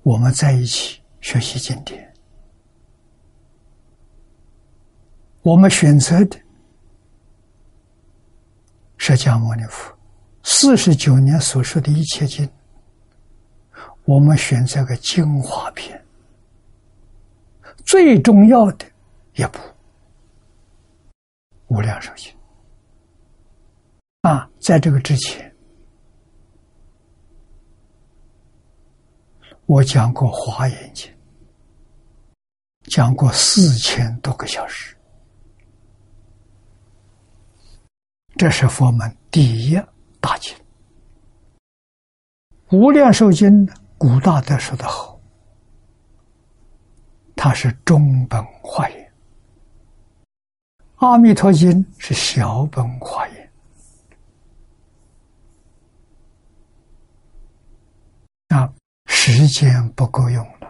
[0.03, 2.13] 我们在一起学习经典。
[5.41, 6.39] 我们选择的
[8.97, 9.97] 释迦牟尼佛
[10.43, 12.49] 四十九年所说的一切经，
[14.05, 16.01] 我们选择个精华篇，
[17.85, 18.85] 最重要的
[19.35, 19.59] 一部。
[21.67, 22.33] 无量寿经
[24.21, 25.48] 啊，在这个之前，
[29.70, 31.07] 我讲过华严经，
[32.86, 34.97] 讲过四千多个小时，
[38.36, 39.80] 这是佛门第一
[40.20, 40.57] 大经。
[42.72, 43.63] 无量寿经，
[43.95, 45.22] 古大德说的好，
[47.36, 49.13] 它是中本华严。
[51.05, 53.51] 《阿弥陀经》是小本华严
[58.47, 58.74] 啊，
[59.12, 60.70] 时间不够用了，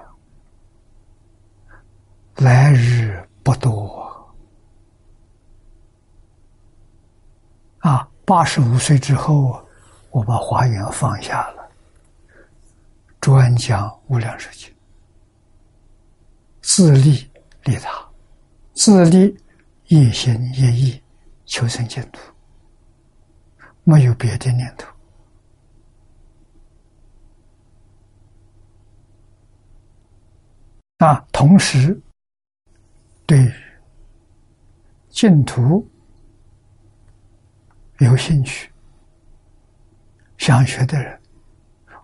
[2.38, 4.34] 来日不多
[7.80, 8.10] 啊！
[8.26, 9.62] 八十五岁之后，
[10.10, 11.70] 我把华严放下了，
[13.20, 14.70] 专讲《无量寿经》，
[16.62, 17.30] 自利
[17.66, 17.92] 利他，
[18.74, 19.38] 自利。
[19.92, 21.02] 一心一意
[21.48, 22.20] 求生净土，
[23.84, 24.88] 没有别的念头
[31.00, 31.26] 啊！
[31.32, 31.97] 同时，
[33.26, 33.52] 对
[35.08, 35.89] 净土
[38.00, 38.70] 有兴趣、
[40.38, 41.18] 想学的人，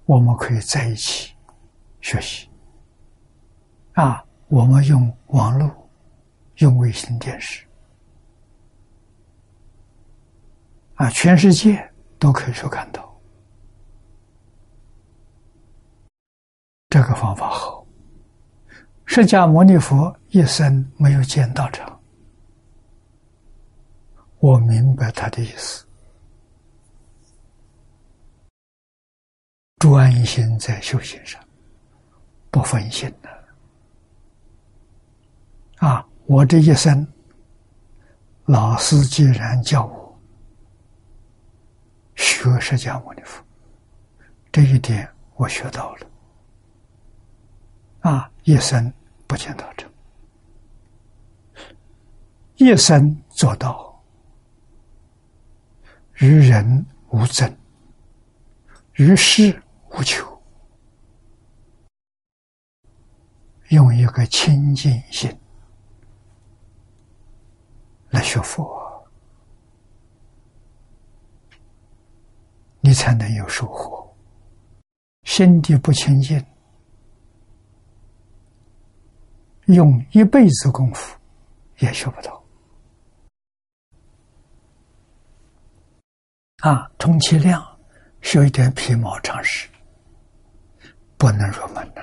[0.05, 1.35] 我们可以在一起
[1.99, 2.49] 学习
[3.95, 4.23] 啊！
[4.47, 5.89] 我们用网络，
[6.59, 7.65] 用卫星电视。
[10.95, 13.19] 啊，全世界都可以说看到，
[16.89, 17.84] 这个方法好。
[19.05, 21.99] 释迦牟尼佛一生没有见道场，
[24.39, 25.85] 我明白他的意思，
[29.77, 31.41] 专心在修行上，
[32.51, 33.29] 不分心的。
[35.77, 37.07] 啊，我这一生，
[38.45, 40.03] 老师既然叫我。
[42.15, 43.43] 学释迦牟尼佛，
[44.51, 46.07] 这一点我学到了。
[48.01, 48.93] 啊，一生
[49.25, 49.91] 不见道成，
[52.57, 54.03] 一生做到
[56.19, 57.57] 与人无争，
[58.97, 60.41] 与世无求，
[63.69, 65.35] 用一个清净心
[68.11, 68.79] 来学佛。
[72.79, 74.15] 你才能有收获。
[75.23, 76.45] 心地不清净，
[79.67, 81.17] 用一辈子功夫
[81.79, 82.43] 也学不到。
[86.59, 87.63] 啊，充其量
[88.21, 89.67] 学一点皮毛常识，
[91.17, 92.01] 不能入门呐。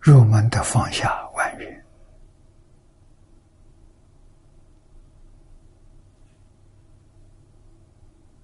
[0.00, 1.84] 入门的放下万缘，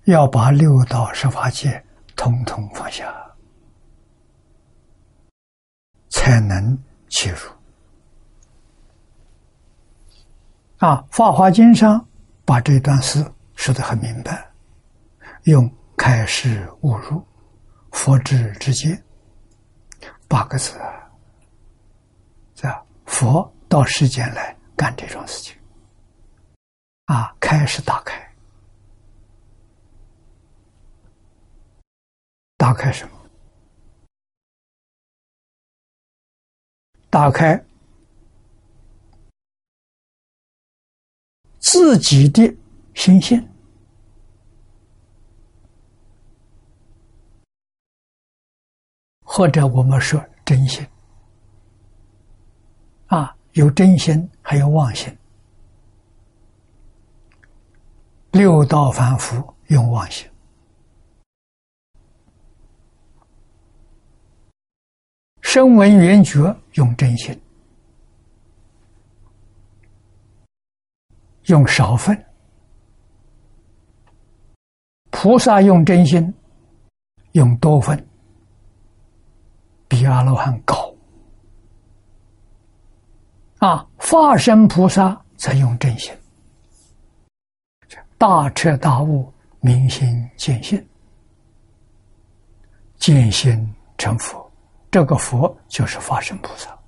[0.04, 1.84] 要把六道十法界
[2.16, 3.14] 统统放下，
[6.08, 6.76] 才能
[7.12, 7.38] 切入。
[10.78, 12.04] 啊，《法华经》上
[12.44, 14.50] 把这段诗说的很明白，
[15.44, 17.24] 用“开示悟入，
[17.92, 19.00] 佛智之见”
[20.26, 20.98] 八个字啊。
[23.04, 25.54] 佛到世间来干这种事情，
[27.04, 28.34] 啊，开始打开，
[32.56, 33.11] 打开什么？
[37.12, 37.62] 打开
[41.58, 42.42] 自己的
[42.94, 43.46] 心性，
[49.20, 50.86] 或者我们说真心。
[53.08, 55.14] 啊，有真心，还有妄心。
[58.30, 60.26] 六道凡夫用妄心，
[65.52, 67.38] 声闻缘觉用真心，
[71.44, 72.24] 用少分。
[75.10, 76.32] 菩萨用真心，
[77.32, 78.02] 用多分，
[79.88, 80.90] 比阿罗汉高。
[83.58, 86.14] 啊，化身菩萨才用真心，
[88.16, 89.30] 大彻大悟，
[89.60, 90.82] 明心见性，
[92.96, 94.41] 见心成佛。
[94.92, 96.78] 这个佛就是法身菩萨。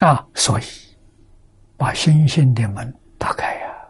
[0.00, 0.64] 啊，所以
[1.78, 3.88] 把心性的门打开呀。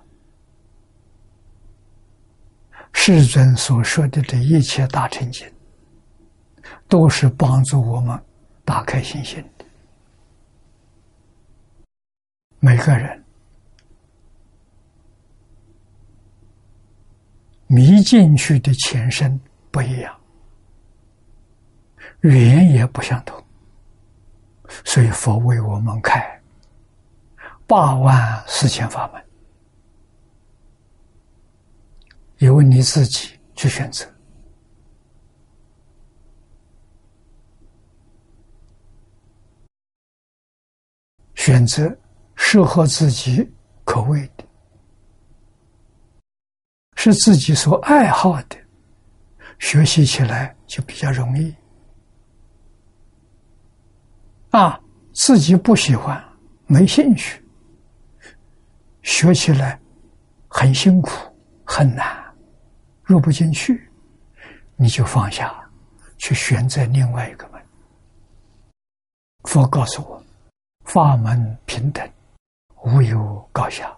[2.92, 5.50] 世尊所说的这一切大成经。
[6.88, 8.18] 都是帮助我们
[8.64, 9.64] 打开心性的。
[12.60, 13.17] 每个人
[17.78, 20.20] 迷进去的前身不一样，
[22.22, 23.40] 缘也不相同，
[24.84, 26.42] 所以佛为我们开。
[27.68, 29.24] 八万四千法门，
[32.38, 34.04] 由你自己去选择。
[41.36, 41.96] 选择
[42.34, 43.48] 适合自己
[43.84, 44.28] 口味，
[47.00, 48.56] 是自己所爱好的，
[49.60, 51.54] 学习起来就比较容易。
[54.50, 54.80] 啊，
[55.14, 56.20] 自己不喜欢、
[56.66, 57.40] 没兴趣，
[59.02, 59.78] 学起来
[60.48, 61.10] 很辛苦、
[61.64, 62.04] 很难，
[63.04, 63.88] 入不进去，
[64.74, 65.54] 你就放下，
[66.16, 67.62] 去选择另外一个门。
[69.44, 70.20] 佛告诉我。
[70.82, 72.10] 法门平等，
[72.82, 73.96] 无有高下。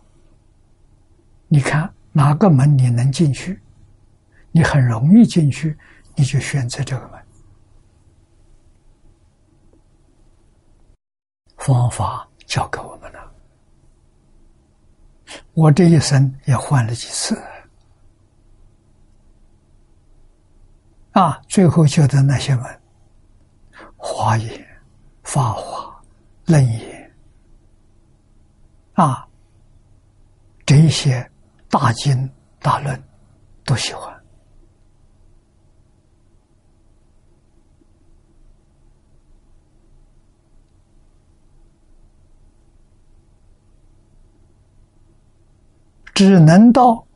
[1.49, 1.91] 你看
[2.21, 3.59] 哪个门你能进去，
[4.53, 5.75] 你很容易进去，
[6.15, 7.19] 你就选择这个门。
[11.57, 13.33] 方法教给我们了，
[15.55, 17.43] 我这一生也换了几次，
[21.13, 22.81] 啊，最后教的那些门，
[23.97, 24.67] 华严、
[25.23, 25.89] 法华。
[26.47, 27.13] 楞严
[28.95, 29.25] 啊，
[30.67, 31.30] 这些
[31.71, 33.03] 大经大论
[33.65, 34.23] 都喜欢，
[46.13, 47.07] 只能到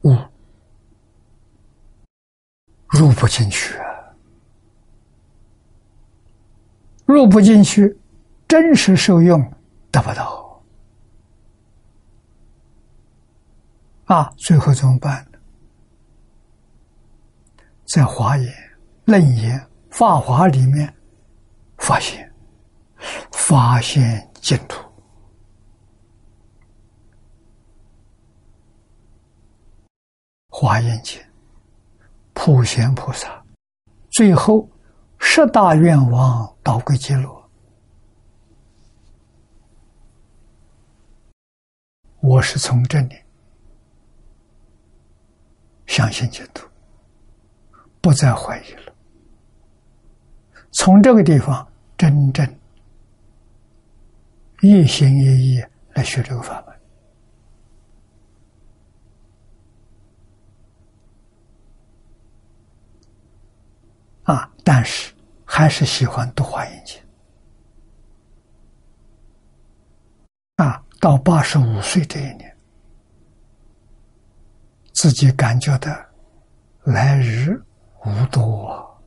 [0.00, 0.16] 悟，
[2.88, 3.78] 入不进去。
[7.04, 7.96] 入不进去，
[8.48, 9.38] 真实受用
[9.90, 10.41] 得不到
[14.12, 14.32] 啊！
[14.36, 15.38] 最后怎么办呢？
[17.86, 18.52] 在华严、
[19.06, 19.58] 楞严、
[19.90, 20.94] 法华里面
[21.78, 22.30] 发现，
[23.32, 24.86] 发现净土。
[30.48, 31.18] 华严经，
[32.34, 33.42] 普贤菩萨，
[34.10, 34.68] 最后。
[35.24, 37.50] 十大愿望导归极乐，
[42.20, 43.21] 我是从这里
[45.92, 46.66] 相信解脱，
[48.00, 48.94] 不再怀疑了。
[50.70, 52.58] 从这个地方真正
[54.62, 55.62] 一心一意
[55.92, 56.74] 来学这个法门
[64.34, 65.12] 啊，但是
[65.44, 66.98] 还是喜欢多花眼睛
[70.56, 70.82] 啊。
[70.98, 72.51] 到八十五岁这一年。
[75.02, 76.06] 自己感觉的
[76.84, 77.60] 来日
[78.04, 79.02] 无多，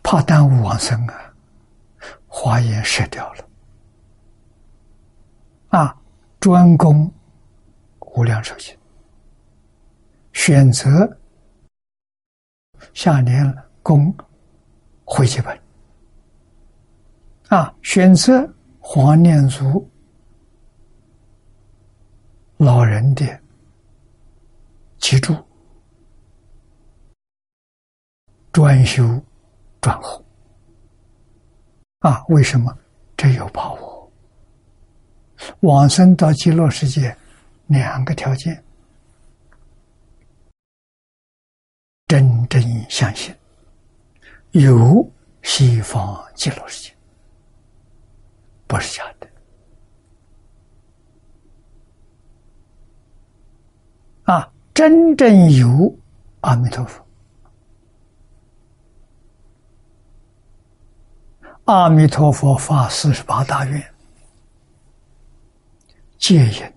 [0.00, 1.34] 怕耽误往生啊，
[2.28, 3.44] 华严舍掉了。
[5.70, 6.00] 啊，
[6.38, 7.12] 专攻
[7.98, 8.72] 无量寿经，
[10.32, 11.18] 选择
[12.94, 14.16] 下年攻
[15.04, 15.60] 回集本。
[17.48, 19.90] 啊，选择黄念祖
[22.58, 23.24] 老人的
[24.98, 25.32] 脊柱，
[28.52, 29.04] 专修
[29.80, 30.24] 专护。
[32.00, 32.76] 啊，为什么？
[33.16, 34.12] 这有把握。
[35.60, 37.16] 往生到极乐世界，
[37.68, 38.64] 两个条件：
[42.08, 43.32] 真正相信
[44.50, 45.08] 有
[45.42, 46.96] 西方极乐世界。
[48.66, 49.27] 不是假的
[54.28, 54.52] 啊！
[54.74, 55.98] 真正有
[56.42, 57.02] 阿弥陀佛，
[61.64, 63.82] 阿弥陀佛发四十八大愿，
[66.18, 66.72] 戒引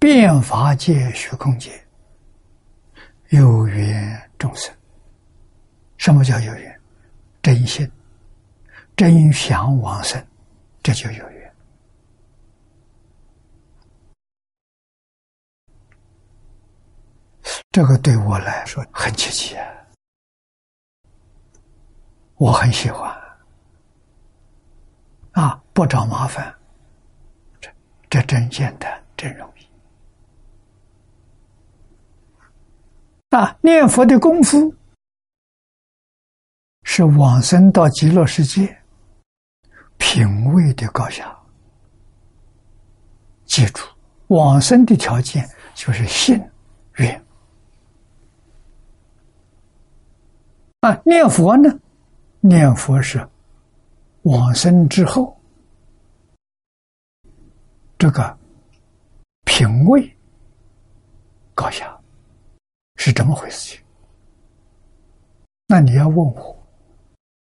[0.00, 1.80] 变法界、虚空界，
[3.28, 4.74] 有缘众生。
[5.98, 6.80] 什么叫有缘？
[7.40, 7.88] 真心、
[8.96, 10.20] 真想往生，
[10.82, 11.35] 这就有缘。
[17.76, 19.62] 这个对我来说很切切，
[22.36, 23.14] 我很喜欢
[25.32, 25.62] 啊！
[25.74, 26.56] 不找麻烦，
[27.60, 27.70] 这
[28.08, 29.66] 这真简单，真容易
[33.36, 33.54] 啊！
[33.60, 34.74] 念佛的功夫
[36.84, 38.74] 是往生到极乐世界
[39.98, 41.30] 品位的高下。
[43.44, 43.84] 记住，
[44.28, 46.42] 往生的条件就是信
[46.94, 47.25] 愿。
[50.86, 51.68] 啊，念佛呢？
[52.38, 53.28] 念佛是
[54.22, 55.36] 往生之后，
[57.98, 58.38] 这个
[59.44, 60.16] 品位
[61.56, 61.98] 高下
[62.94, 63.74] 是怎么回事？
[63.74, 63.80] 情？
[65.66, 66.56] 那你要问我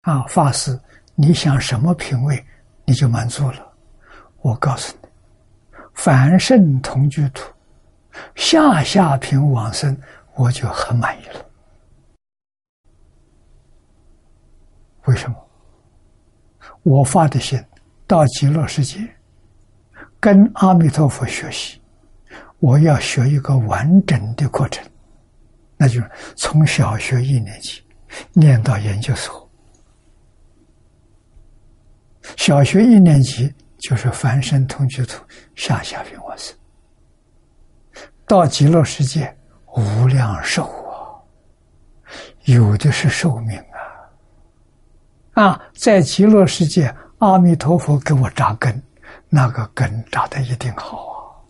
[0.03, 0.79] 啊，法师，
[1.15, 2.45] 你想什么品位，
[2.85, 3.73] 你就满足了。
[4.43, 5.09] 我告诉你，
[5.95, 7.51] 凡圣同居土，
[8.35, 9.99] 下下品往生，
[10.35, 11.47] 我就很满意了。
[15.07, 15.37] 为什么？
[16.85, 17.63] 我发的心
[18.07, 18.99] 到极乐世界，
[20.21, 21.81] 跟阿弥陀佛学习，
[22.61, 24.85] 我要学一个完整的过程，
[25.77, 27.83] 那就是从小学一年级
[28.33, 29.49] 念到研究所。
[32.37, 35.25] 小学一年级就是凡身同居土
[35.57, 36.57] 下下品往生，
[38.27, 39.37] 到极乐世界
[39.77, 41.19] 无量寿啊，
[42.45, 43.61] 有的是寿命。
[45.33, 48.83] 啊，在极乐世界，阿弥陀佛给我扎根，
[49.31, 51.43] 那个根扎的一定好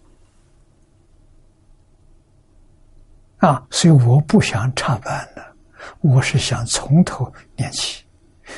[3.38, 3.48] 啊！
[3.48, 5.44] 啊，所以我不想插班的，
[6.00, 8.04] 我是想从头念起，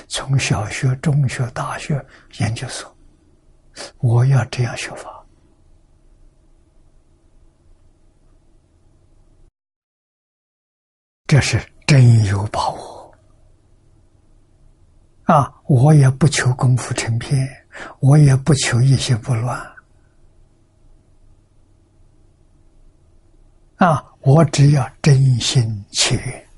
[0.08, 2.04] 从小学、中学、大学、
[2.38, 2.94] 研究所，
[4.00, 5.24] 我要这样学法，
[11.26, 12.93] 这是真有把握。
[15.24, 15.52] 啊！
[15.66, 17.48] 我也不求功夫成片，
[18.00, 19.58] 我也不求一心不乱。
[23.76, 24.04] 啊！
[24.20, 26.48] 我只要真心切愿，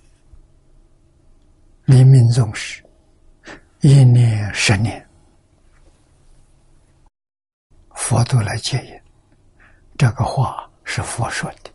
[1.85, 2.81] 临命终时，
[3.81, 5.05] 一年十年，
[7.95, 9.01] 佛都来接引。
[9.99, 11.71] 这个话是佛说的，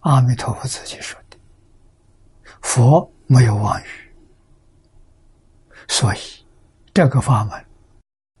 [0.00, 1.36] 阿弥陀佛自己说的，
[2.62, 4.05] 佛没有妄语。
[5.88, 6.18] 所以，
[6.92, 7.64] 这个法门，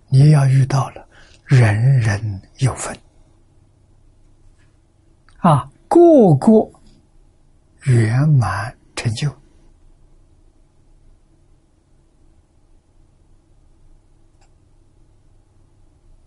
[0.08, 1.06] 你要遇到了，
[1.44, 2.96] 人人有份
[5.38, 6.70] 啊，个个
[7.84, 9.30] 圆满成就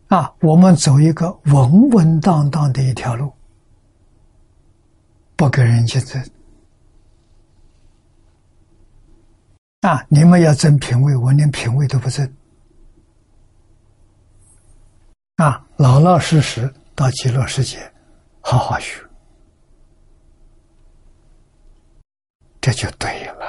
[0.07, 0.33] 啊！
[0.41, 3.31] 我们走一个稳稳当当的一条路，
[5.35, 6.23] 不给人竞争。
[9.81, 10.05] 啊！
[10.09, 12.35] 你们要争品位，我连品位都不争。
[15.37, 17.91] 啊，老老实实到极乐世界，
[18.41, 19.01] 好好学。
[22.59, 23.45] 这就对了。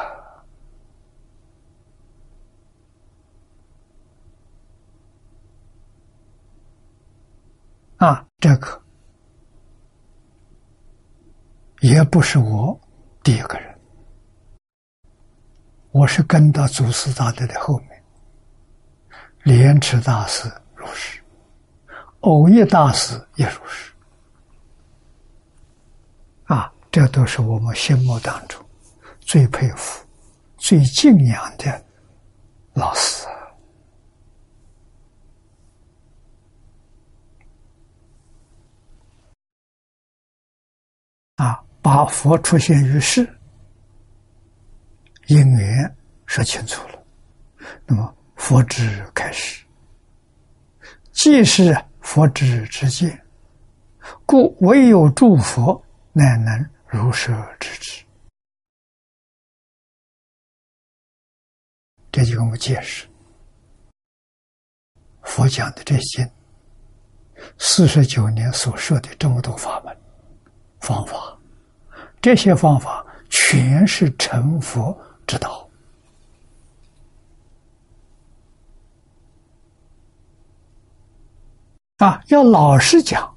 [7.97, 8.81] 啊，这个
[11.81, 12.81] 也不是我
[13.25, 13.70] 第一个人，
[15.93, 18.03] 我是跟到祖师大德的后面，
[19.43, 21.21] 莲池大师如是，
[22.21, 23.93] 偶益大师也如是。
[26.45, 28.65] 啊，这都是我们心目当中
[29.21, 30.07] 最佩服、
[30.57, 31.85] 最敬仰的
[32.73, 33.27] 老师
[41.37, 41.61] 啊！
[41.83, 43.27] 把佛出现于世，
[45.31, 47.05] 因缘说清楚了，
[47.87, 49.65] 那么佛之开始，
[51.13, 53.25] 既是佛之之见，
[54.27, 55.81] 故唯有诸佛。
[56.13, 58.05] 乃能如实知之。
[62.11, 63.07] 这就跟我们解释，
[65.23, 66.29] 佛讲的这些
[67.59, 69.97] 四十九年所说的这么多法门
[70.81, 71.39] 方法，
[72.21, 74.93] 这些方法全是成佛
[75.31, 75.71] 知道
[81.99, 82.21] 啊！
[82.27, 83.33] 要老实讲。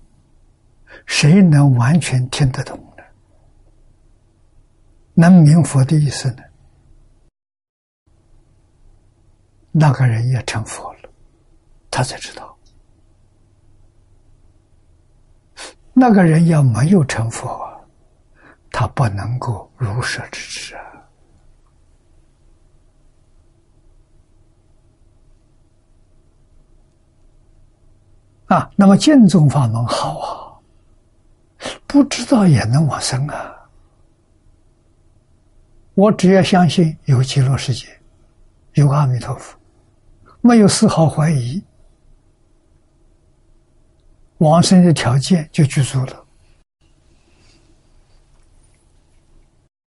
[1.06, 3.04] 谁能完全听得懂呢？
[5.14, 6.44] 能明佛的意思呢？
[9.72, 11.10] 那个人也成佛了，
[11.92, 12.58] 他才知道。
[15.94, 17.70] 那个人要没有成佛，
[18.72, 20.83] 他不能够如实知之啊！
[28.54, 30.30] 啊，那么净宗法门好啊！
[31.88, 33.52] 不知道也能往生啊！
[35.96, 37.88] 我只要相信有极乐世界，
[38.74, 39.58] 有阿弥陀佛，
[40.42, 41.64] 没有丝毫怀疑，
[44.38, 46.26] 往生的条件就具足了。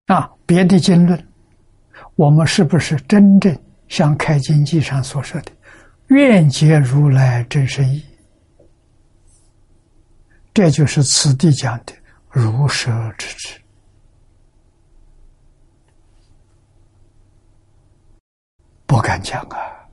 [0.07, 1.29] 啊，别的经论，
[2.17, 3.57] 我们是不是真正
[3.87, 5.53] 像《开经记》上所说的
[6.09, 8.05] “愿解如来真实义”？
[10.57, 11.93] 这就是此地讲的
[12.31, 12.89] 如实
[13.19, 13.61] 之知，
[18.87, 19.87] 不敢讲啊！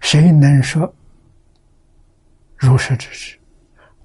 [0.00, 0.90] 谁能说
[2.56, 3.38] 如实之知？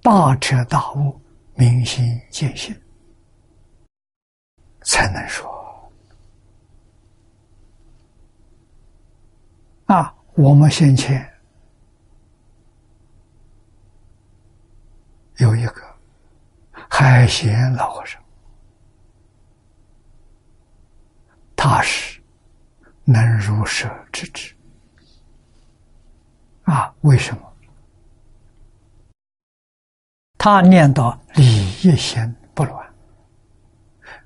[0.02, 1.18] 大彻大悟、
[1.56, 2.76] 明心见性，
[4.82, 5.50] 才能说
[9.86, 10.14] 啊！
[10.34, 11.37] 我们先前。
[15.38, 15.82] 有一个
[16.90, 18.20] 海贤老和尚，
[21.56, 22.20] 他是
[23.04, 24.56] 能如舍之知
[26.64, 26.92] 啊？
[27.02, 27.54] 为什么？
[30.40, 31.46] 他念到礼
[31.82, 32.94] 义心不乱，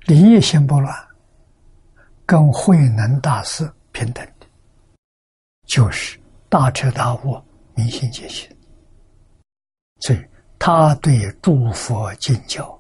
[0.06, 1.08] 礼义心不乱，
[2.26, 4.48] 跟慧能大师平等的，
[5.66, 7.44] 就是大彻大悟、
[7.76, 8.50] 明心见性，
[10.00, 10.31] 所以。
[10.64, 12.80] 他对诸佛敬教，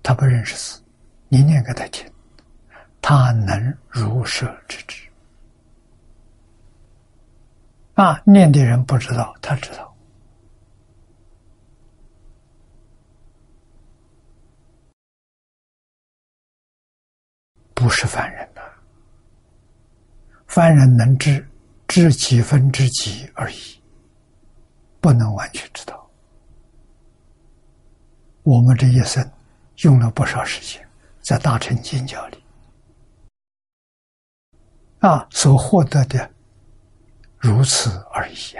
[0.00, 0.80] 他不认识字，
[1.28, 2.08] 你念给他听，
[3.00, 5.02] 他能如实知之。
[7.94, 9.92] 啊，念的人不知道，他知道，
[17.74, 18.62] 不是凡人呐。
[20.46, 21.44] 凡人能知，
[21.88, 23.81] 知几分之几而已。
[25.02, 26.08] 不能完全知道，
[28.44, 29.28] 我们这一生
[29.78, 30.88] 用了不少时间
[31.20, 32.40] 在大乘经教里，
[35.00, 36.30] 啊，所获得的
[37.36, 38.56] 如此而已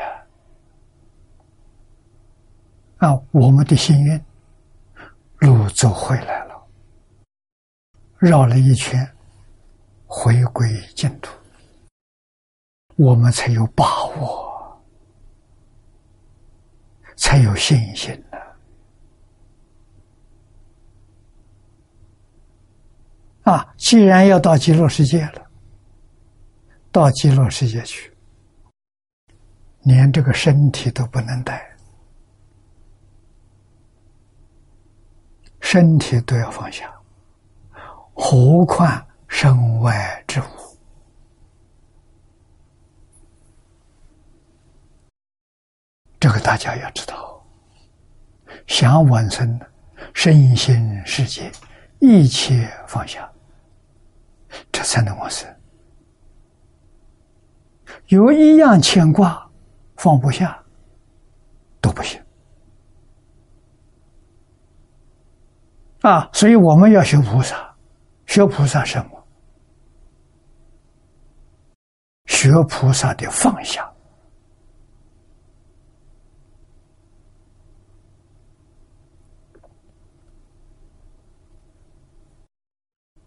[2.99, 3.09] 啊！
[3.09, 4.20] 啊，我们的幸运
[5.38, 6.61] 路走回来了，
[8.18, 9.09] 绕了一圈，
[10.07, 11.32] 回归净土，
[12.97, 14.51] 我们才有把握。
[17.23, 18.39] 才有信心呢。
[23.45, 25.47] 啊，既然要到极乐世界了，
[26.91, 28.12] 到极乐世界去，
[29.83, 31.64] 连这个身体都不能带，
[35.61, 36.93] 身体都要放下，
[38.14, 40.62] 何况身外之物？
[46.23, 47.45] 这个大家要知道，
[48.68, 49.61] 想往生
[50.14, 51.51] 身心世界
[51.99, 53.29] 一切放下，
[54.70, 55.53] 这才能往生。
[58.07, 59.51] 有一样牵挂
[59.97, 60.62] 放不下，
[61.81, 62.23] 都不行。
[66.03, 67.75] 啊，所以我们要学菩萨，
[68.27, 69.27] 学菩萨什么？
[72.27, 73.91] 学菩萨的放下，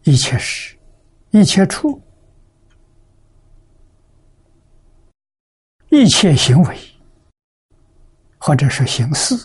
[0.05, 0.77] 一切事，
[1.31, 1.99] 一切处，
[5.89, 6.77] 一切行为，
[8.37, 9.35] 或者是形式，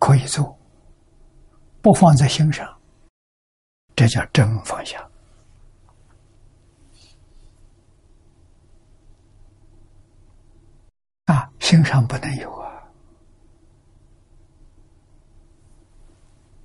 [0.00, 0.58] 可以做。
[1.80, 2.66] 不放在心上，
[3.94, 5.08] 这叫真放下。
[11.26, 12.82] 啊，心上不能有啊，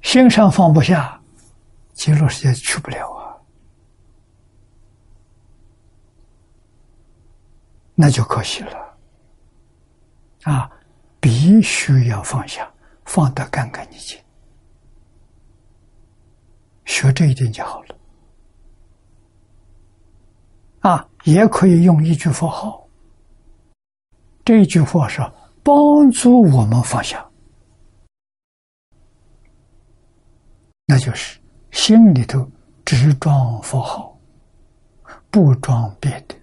[0.01, 1.18] 心上放不下，
[1.99, 3.35] 极乐世界去不了啊，
[7.93, 8.97] 那就可惜了。
[10.43, 10.71] 啊，
[11.19, 12.71] 必须要放下，
[13.03, 14.17] 放得干干净净。
[16.85, 17.95] 学这一点就好了，
[20.79, 22.87] 啊，也可以用一句佛号。
[24.45, 25.19] 这一句话是
[25.61, 27.29] 帮助我们放下，
[30.85, 31.38] 那就是
[31.81, 32.45] 心里头
[32.83, 34.13] 只装佛号，
[35.31, 36.35] 不装别的。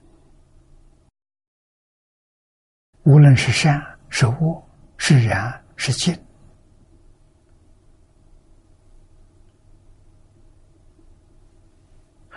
[3.03, 4.63] 无论是善是恶，
[4.97, 6.19] 是然是净。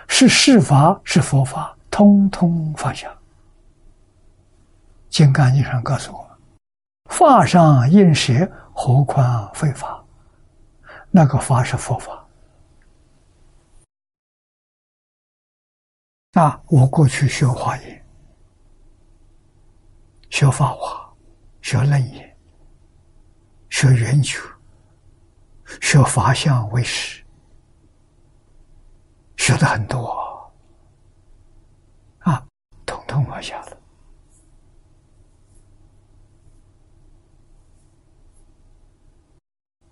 [0.06, 3.10] 是世法，是佛法，通通放下。
[5.08, 6.30] 金刚经上告诉我们
[7.08, 10.04] ：“法上应舍，何况非法？”
[11.10, 12.19] 那个法是佛法。
[16.34, 18.06] 啊，我过去学华严，
[20.30, 21.12] 学法华，
[21.60, 22.36] 学楞严，
[23.68, 24.40] 学圆球，
[25.80, 27.24] 学法相为师。
[29.36, 30.06] 学的很多
[32.20, 32.46] 啊，
[32.86, 33.76] 统统放下了。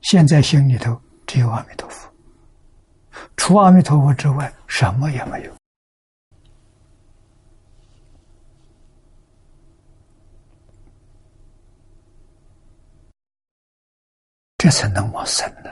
[0.03, 2.09] 现在心里头只有阿弥陀佛，
[3.37, 5.58] 除阿弥陀佛之外，什么也没有。
[14.59, 15.71] 这才能往生呢。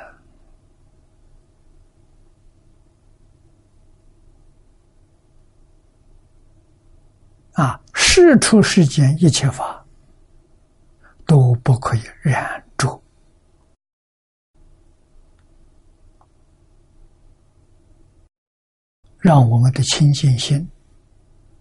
[7.55, 9.85] 啊，世出世间一切法
[11.27, 13.01] 都不可以染著，
[19.19, 20.71] 让我们的清净心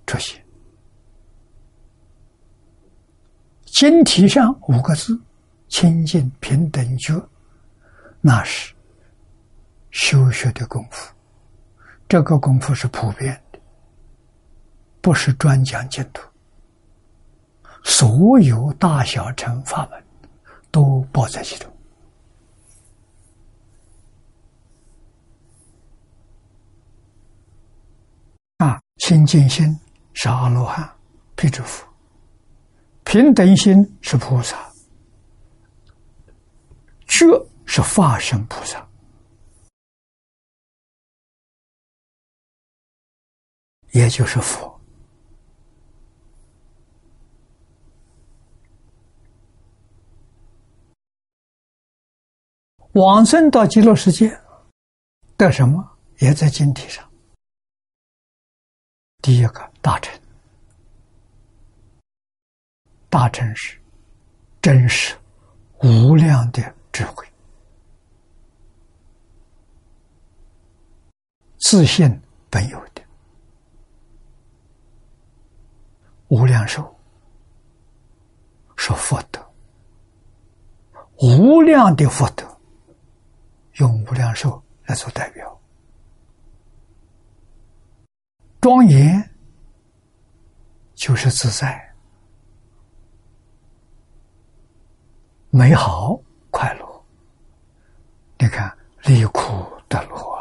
[0.05, 0.45] 出现。
[3.65, 5.19] 经题上五个字
[5.75, 7.13] “清净平等觉”，
[8.23, 8.73] 那是
[9.91, 11.13] 修学的功夫，
[12.07, 13.59] 这个功夫是普遍的。
[15.01, 16.21] 不是专讲净土，
[17.83, 20.01] 所有大小乘法门
[20.71, 21.69] 都包在其中。
[28.59, 29.77] 啊，清净心
[30.13, 30.89] 是阿罗汉、
[31.35, 31.85] 辟支佛，
[33.03, 34.57] 平等心是菩萨，
[37.17, 38.85] 这是化身菩萨，
[43.93, 44.77] 也就是佛。
[52.91, 54.37] 往生到极乐世界
[55.37, 55.97] 得什么？
[56.19, 57.09] 也在经体上。
[59.21, 60.21] 第一个大臣，
[63.09, 63.81] 大乘是
[64.61, 65.17] 真实
[65.81, 67.27] 无量的智慧，
[71.57, 73.01] 自信本有的
[76.29, 76.95] 无量寿，
[78.77, 79.45] 说福德，
[81.17, 82.49] 无量的福德。
[83.73, 85.61] 用无量寿来做代表，
[88.61, 89.21] 庄严
[90.93, 91.93] 就是自在、
[95.49, 96.17] 美好、
[96.51, 96.84] 快乐。
[98.37, 99.41] 你看离苦
[99.87, 100.35] 得乐。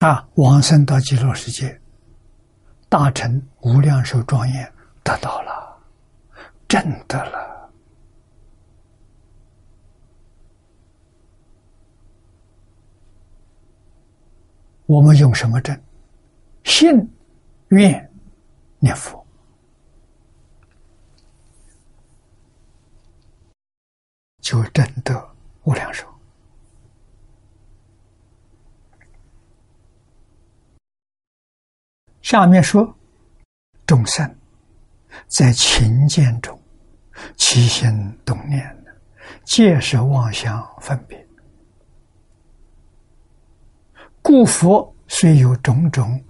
[0.00, 1.80] 啊，往生到极乐世界，
[2.88, 5.78] 大乘无量寿庄严得到了，
[6.68, 7.70] 真的了。
[14.84, 15.76] 我们用什么证？
[16.62, 17.10] 信、
[17.68, 18.12] 愿、
[18.78, 19.15] 念佛。
[24.46, 25.28] 就真得
[25.64, 26.06] 无量寿。
[32.22, 32.96] 下面说，
[33.84, 34.38] 众生
[35.26, 36.56] 在勤俭中
[37.36, 38.84] 起心动念
[39.42, 41.26] 皆是妄想分别。
[44.22, 46.24] 故佛虽有种种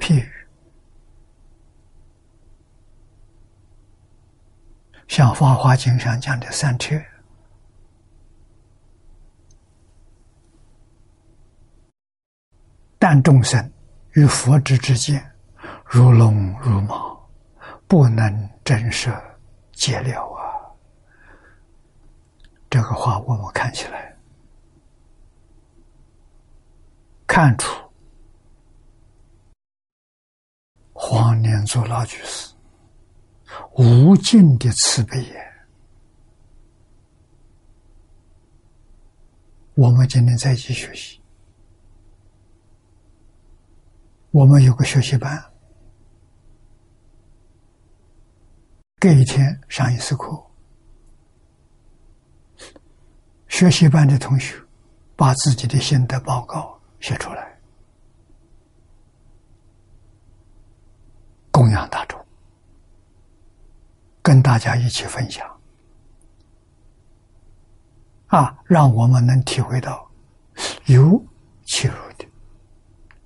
[0.00, 0.28] 譬喻，
[5.06, 7.00] 像《法华经》上讲的三车，
[13.00, 13.72] 但众生
[14.12, 15.32] 与佛之之间，
[15.86, 17.18] 如龙如毛，
[17.88, 19.18] 不能震慑
[19.72, 20.38] 解了啊！
[22.68, 24.14] 这个话我们看起来。
[27.26, 27.90] 看出
[30.92, 32.52] 黄连祖老居士
[33.76, 35.52] 无尽的慈悲也。
[39.74, 41.19] 我们今天在一起学习，
[44.30, 45.42] 我们有个学习班，
[48.98, 50.40] 隔一天上一次课，
[53.48, 54.56] 学习班的同学
[55.16, 56.78] 把自己的心得报告。
[57.00, 57.58] 写出来，
[61.50, 62.22] 供养大众，
[64.20, 65.48] 跟大家一起分享，
[68.26, 70.06] 啊，让我们能体会到
[70.84, 71.24] 有
[71.64, 72.09] 切入的，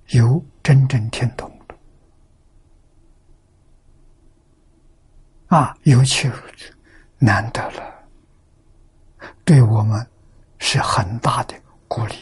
[0.09, 1.75] 有真正听懂的，
[5.47, 6.73] 啊，有切入的，
[7.17, 8.07] 难得了，
[9.43, 10.07] 对我们
[10.59, 12.15] 是很大的鼓励。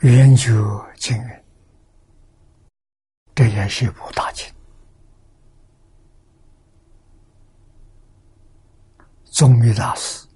[0.00, 0.52] 圆觉
[0.96, 1.44] 经云，
[3.34, 4.46] 这也是一部大经。
[9.24, 10.27] 宗密大师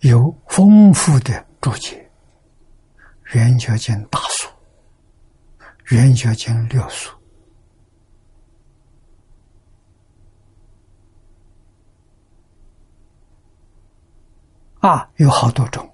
[0.00, 2.08] 有丰富的注解，
[3.36, 4.48] 《圆觉经》大书，
[5.96, 7.12] 《圆觉经》六书，
[14.80, 15.84] 啊，有好多种。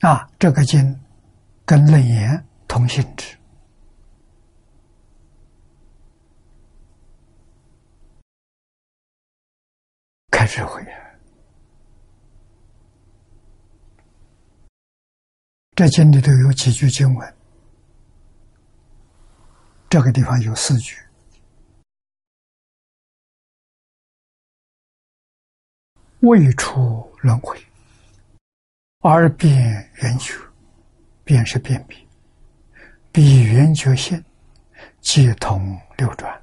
[0.00, 0.98] 啊，这个经
[1.64, 3.36] 跟楞严同性质，
[10.30, 10.84] 开智慧。
[15.76, 17.34] 这经里头有几句经文，
[19.88, 20.98] 这个地方有四句：
[26.18, 27.56] 未出轮回。
[29.02, 29.56] 而变
[30.02, 30.34] 圆觉，
[31.22, 32.08] 便是变比，
[33.12, 34.22] 比圆觉性，
[35.00, 36.39] 皆通流转。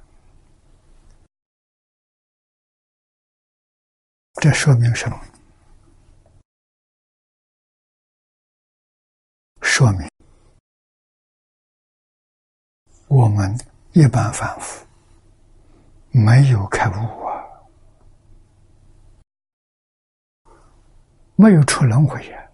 [4.40, 5.20] 这说明什么？
[9.60, 10.08] 说明
[13.08, 13.58] 我们
[13.92, 14.86] 一般凡夫
[16.10, 17.34] 没有开悟啊，
[21.34, 22.48] 没有出轮回呀。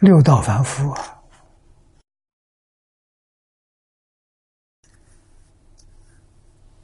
[0.00, 0.90] 六道凡夫。
[0.90, 1.22] 啊，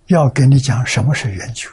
[0.06, 1.68] 要跟你讲什么是圆觉，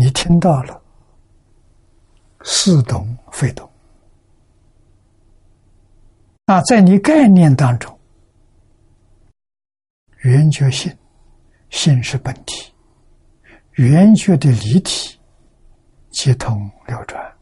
[0.00, 0.80] 你听到了，
[2.42, 3.68] 似懂非懂。
[6.44, 7.98] 啊，在你概念当中，
[10.18, 10.96] 圆觉性，
[11.70, 12.72] 性是本体，
[13.72, 15.18] 圆觉的离体，
[16.10, 17.34] 接通流转。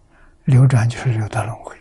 [0.44, 1.76] 流转就是六道轮回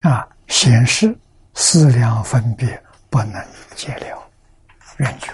[0.00, 1.14] 啊，显示
[1.52, 3.44] 思量分别不能
[3.76, 4.30] 解了，
[4.96, 5.30] 圆觉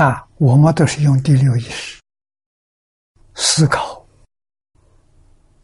[0.00, 2.00] 啊，我们都是用第六意识
[3.34, 4.02] 思考，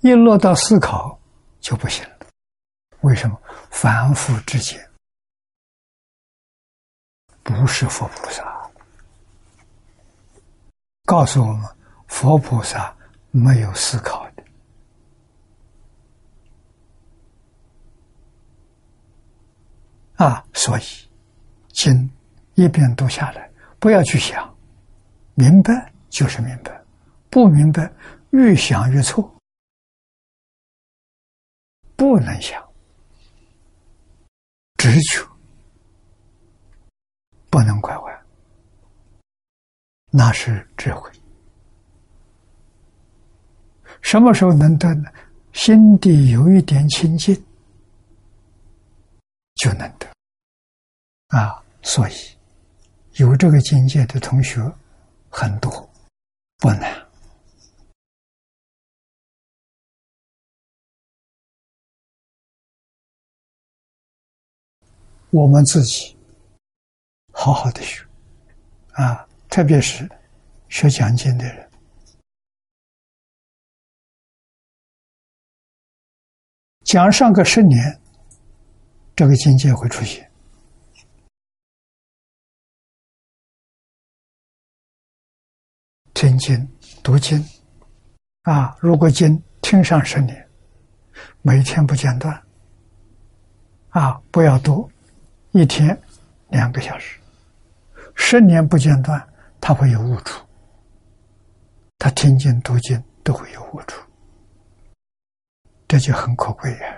[0.01, 1.19] 一落到思考
[1.59, 2.19] 就不行了。
[3.01, 3.41] 为什么？
[3.71, 4.79] 凡夫之间
[7.43, 8.71] 不是佛菩萨。
[11.07, 11.77] 告诉我们，
[12.07, 12.95] 佛菩萨
[13.31, 14.45] 没有思考的
[20.17, 20.83] 啊，所以
[21.69, 22.11] 经
[22.55, 23.46] 一边读下来，
[23.87, 24.53] 不要去想，
[25.37, 26.85] 明白就是明白，
[27.31, 27.89] 不明白
[28.31, 29.33] 越想越错，
[31.95, 32.61] 不能想
[34.77, 35.25] 直觉，
[37.49, 38.27] 不能拐弯，
[40.11, 41.09] 那是智慧。
[44.03, 45.09] 什么时候能得呢？
[45.53, 47.33] 心底有一点清净，
[49.55, 50.09] 就能得。
[51.29, 52.36] 啊，所以
[53.19, 54.61] 有这个境界的同学
[55.31, 55.71] 很多，
[56.59, 57.07] 不难。
[65.31, 66.15] 我们自己
[67.33, 68.07] 好好的学，
[68.93, 70.07] 啊，特别是
[70.69, 71.71] 学讲经的人，
[76.85, 77.99] 讲上个十年，
[79.15, 80.31] 这个境界会出现。
[86.17, 86.67] 听经、
[87.03, 87.45] 读经，
[88.45, 90.49] 啊，如果经听上十年，
[91.43, 92.43] 每天不间断，
[93.91, 94.91] 啊，不要多。
[95.51, 96.01] 一天
[96.49, 97.21] 两个小时，
[98.15, 99.23] 十年不间断，
[99.61, 100.43] 他会有悟处。
[101.99, 104.03] 他听经读经都会有悟处，
[105.87, 106.97] 这就很可贵呀。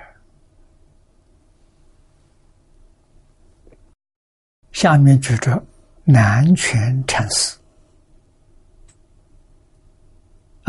[4.70, 5.60] 下面举着
[6.04, 7.57] 南泉禅师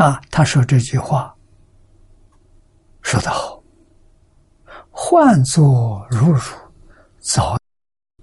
[0.00, 1.36] 啊，他说这句话
[3.02, 3.62] 说得好
[4.90, 6.40] ：“换作如如
[7.18, 7.58] 早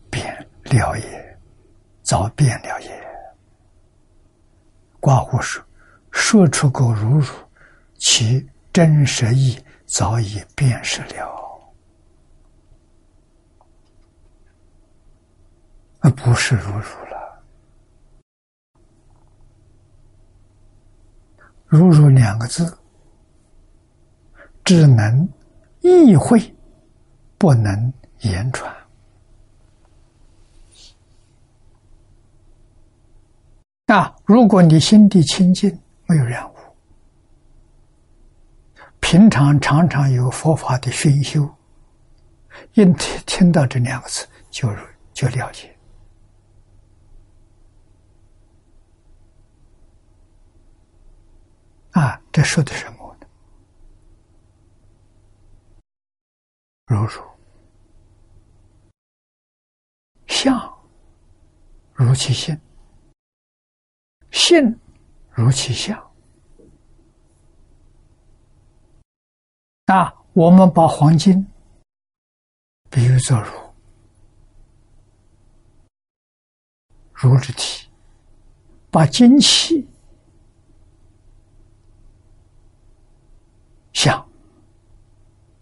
[0.09, 0.35] 变。”
[0.73, 1.39] 了也，
[2.01, 3.07] 早变了也。
[4.99, 5.63] 刮胡说，
[6.09, 7.31] 说出个如如，
[7.95, 11.73] 其真实意早已辨识了。
[16.01, 17.43] 那不是如如了。
[21.67, 22.77] 如如两个字，
[24.63, 25.27] 只能
[25.81, 26.39] 意会，
[27.37, 28.73] 不能言传。
[33.87, 34.13] 啊！
[34.25, 35.69] 如果你心地清净，
[36.07, 36.55] 没有染污，
[38.99, 41.49] 平常常常有佛法的熏修，
[42.73, 44.69] 一听听到这两个字，就
[45.13, 45.76] 就了解。
[51.97, 53.27] 啊，这说的什么呢？
[56.85, 57.23] 如如
[60.27, 60.77] 相，
[61.95, 62.55] 如其性。
[64.29, 64.79] 性
[65.31, 65.99] 如其相
[69.87, 70.13] 那！
[70.33, 71.43] 我们把黄金
[72.91, 73.73] 比喻作如，
[77.11, 77.89] 如之体；
[78.91, 79.87] 把金气
[83.97, 84.23] 像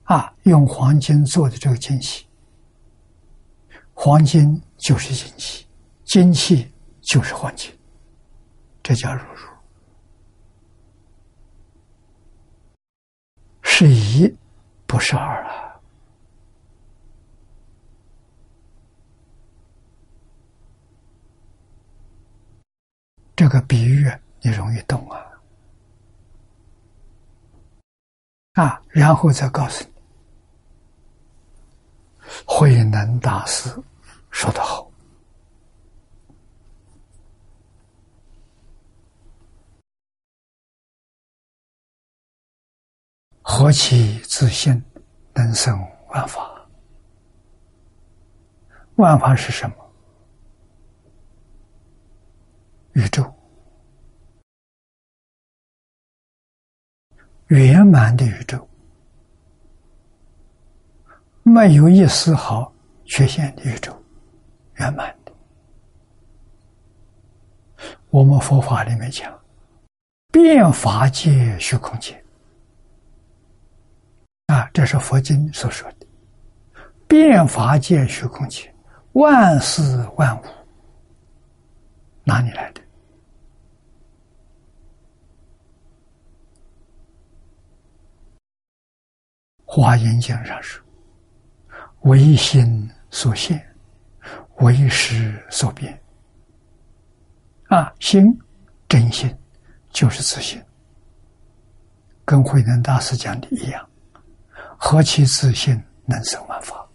[0.03, 2.27] 啊，用黄金做的这个金器，
[3.93, 5.65] 黄金就是金器，
[6.03, 7.71] 金器就是黄金。
[8.83, 9.47] 这叫如如，
[13.61, 14.35] 是一，
[14.85, 15.79] 不是二啊。
[23.33, 25.24] 这个比喻你容易懂啊。
[28.55, 29.91] 啊，然后再告诉你，
[32.45, 33.69] 慧能大师
[34.31, 34.89] 说的好。
[43.41, 44.83] 何其自信，
[45.33, 45.77] 能生
[46.09, 46.65] 万法。
[48.95, 49.75] 万法是什么？
[52.93, 53.34] 宇宙，
[57.47, 58.67] 圆满的宇宙，
[61.43, 62.73] 没有一丝毫
[63.05, 63.95] 缺陷的宇宙，
[64.75, 65.31] 圆满的。
[68.09, 69.31] 我们佛法里面讲，
[70.31, 72.19] 变法界虚空界。
[74.47, 76.07] 啊，这是佛经所说的
[77.07, 78.73] “变法界虚空界，
[79.13, 79.81] 万事
[80.17, 80.45] 万物”，
[82.25, 82.81] 哪里来的？
[89.77, 90.81] 《华严经》上说
[92.07, 93.61] ：“唯心所现，
[94.59, 96.01] 唯识所变。”
[97.67, 98.23] 啊，心
[98.87, 99.29] 真心
[99.91, 100.63] 就是自信，
[102.23, 103.85] 跟慧能大师讲的一样。
[104.77, 106.87] 何其自信，能生万法。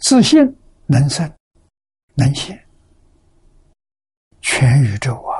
[0.00, 0.52] 自信
[0.86, 1.32] 能生，
[2.16, 2.60] 能现，
[4.40, 5.37] 全宇宙啊，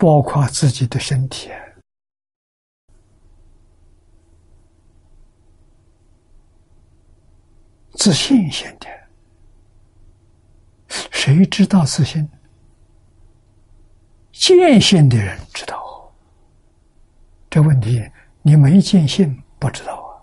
[0.00, 1.50] 包括自己的身体。
[7.92, 8.88] 自信性的。
[10.88, 12.26] 谁知道自信？
[14.32, 16.10] 见性的人知道。
[17.50, 18.02] 这问题，
[18.40, 20.16] 你没见性不知道啊，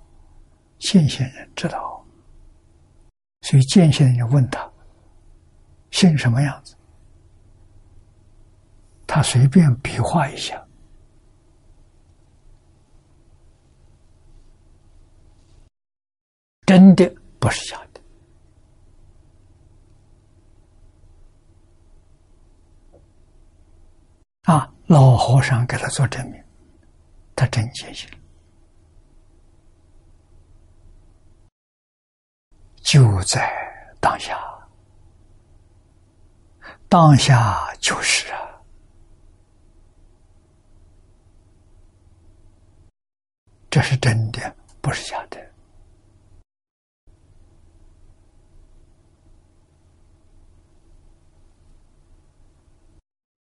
[0.79, 2.03] 见性人知道。
[3.41, 4.67] 所以见性人问他。
[5.91, 6.75] 现什么样子？
[9.17, 10.63] 他随便比划一下。
[16.67, 18.01] 真的不是假的
[24.53, 24.71] 啊！
[24.85, 26.39] 老和尚给他做证明，
[27.35, 28.07] 他真见性
[32.83, 33.51] 就在
[33.99, 34.37] 当下，
[36.87, 38.46] 当下就是啊，
[43.69, 45.37] 这是真的，不是假的。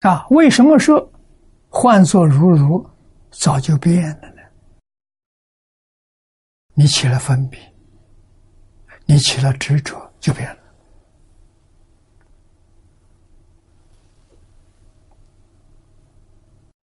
[0.02, 1.12] 啊，为什么说
[1.70, 2.86] 换作如如
[3.32, 4.42] 早就变了呢？
[6.74, 7.60] 你起了分别，
[9.06, 10.48] 你起了执着，就变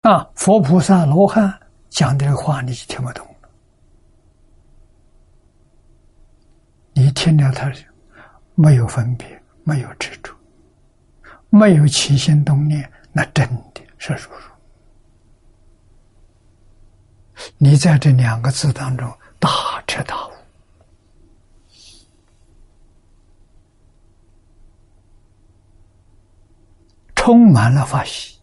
[0.01, 0.11] 了。
[0.11, 1.57] 啊，佛菩萨罗汉
[1.89, 3.49] 讲这个话，你就听不懂了。
[6.93, 7.71] 你听了他
[8.55, 10.33] 没有分别，没有执着，
[11.49, 12.91] 没有起心动念。
[13.11, 14.51] 那真的是如如，
[17.57, 19.49] 你在这两个字当中大
[19.87, 20.31] 彻大悟，
[27.15, 28.39] 充满了法喜。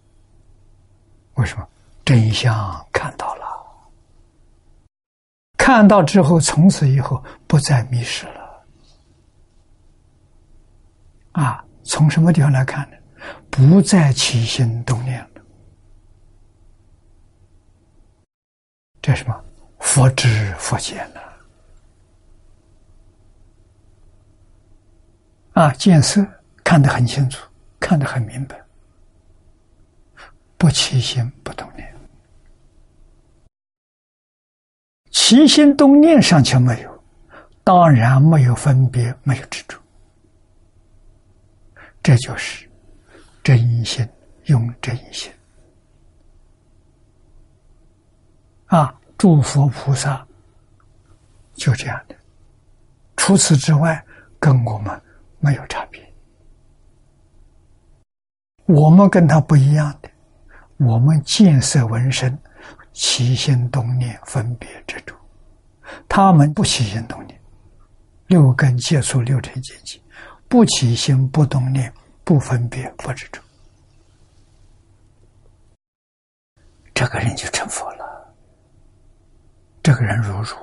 [1.35, 1.69] 为什么？
[2.05, 3.44] 真相看到了，
[5.56, 8.64] 看到之后，从此以后不再迷失了。
[11.32, 12.97] 啊，从什么地方来看呢？
[13.51, 15.43] 不再起心动念了，
[19.01, 19.44] 这什么？
[19.78, 21.22] 佛知佛见了
[25.52, 25.70] 啊！
[25.74, 26.26] 见色
[26.64, 27.47] 看得很清楚，
[27.78, 28.60] 看得很明白，
[30.56, 31.94] 不起心不动念，
[35.15, 37.05] 起心动念尚且没有，
[37.62, 39.78] 当然没有分别，没有执着，
[42.03, 42.69] 这就是。
[43.43, 44.09] 真心
[44.47, 45.31] 用真心
[48.69, 48.99] 啊！
[49.19, 50.27] 诸佛菩萨
[51.53, 52.16] 就这样的，
[53.16, 54.03] 除此之外
[54.41, 54.99] 跟我们
[55.41, 56.03] 没有差别。
[58.65, 60.09] 我们跟他不一样的，
[60.78, 62.39] 我们见色闻声，
[62.95, 65.15] 起心动念分别执着；
[66.09, 67.39] 他们不起心动念，
[68.29, 70.01] 六根接触六尘境界，
[70.49, 71.93] 不起心不动念。
[72.27, 73.39] 不分别，不执着，
[76.95, 78.35] 这个人就成佛了。
[79.83, 80.57] 这个人如如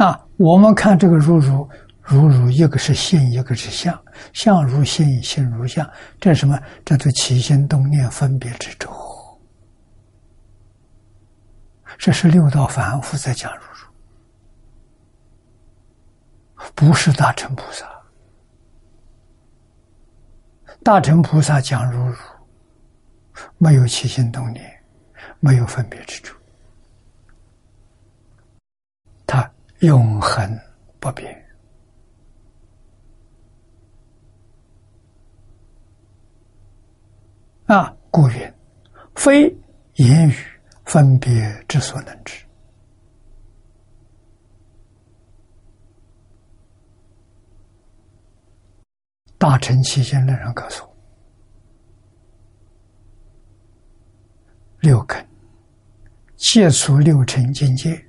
[0.00, 1.68] 啊，我们看这个如如
[2.00, 4.02] 如如，一个是心，一个是相，
[4.32, 5.86] 相如心，心如相，
[6.18, 6.58] 这是什么？
[6.86, 8.90] 这都起心动念，分别执着。
[11.98, 13.86] 这是六道凡夫在讲如如，
[16.74, 17.86] 不是大乘菩萨。
[20.82, 22.16] 大乘菩萨讲如如，
[23.58, 24.82] 没有起心动念，
[25.40, 26.34] 没有分别之处，
[29.26, 30.60] 他永恒
[30.98, 31.46] 不变
[37.66, 37.94] 啊！
[38.10, 38.54] 故云：
[39.14, 39.54] 非
[39.94, 40.34] 言语。
[40.86, 42.44] 分别之所能知，
[49.38, 50.96] 大乘期间的人告诉我，
[54.80, 55.24] 六根
[56.34, 58.04] 接触六尘境界，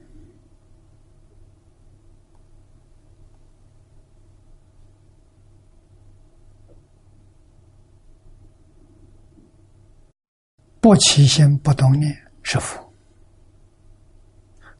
[10.82, 12.14] 不起心不动念。
[12.44, 12.92] 是佛，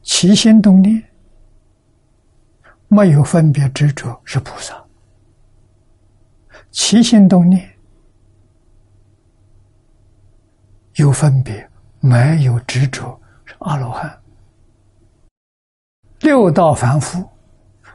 [0.02, 1.00] 起心动念
[2.88, 4.84] 没有分别执着是菩萨，
[6.72, 7.72] 起心动念
[10.96, 11.70] 有分别
[12.00, 14.20] 没有执着是阿罗汉，
[16.18, 17.24] 六道凡夫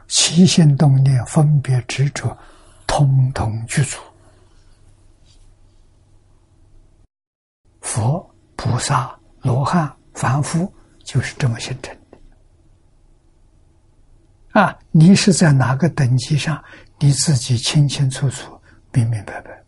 [0.06, 2.34] 起心动念分别执着，
[2.86, 3.98] 通通具足。
[7.88, 10.70] 佛、菩萨、罗汉、凡夫
[11.04, 12.18] 就是这么形成的。
[14.60, 16.62] 啊，你是在哪个等级上，
[16.98, 18.60] 你自己清清楚楚、
[18.92, 19.64] 明明白白。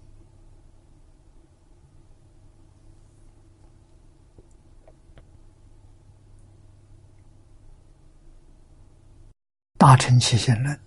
[9.78, 10.78] 大乘起信论，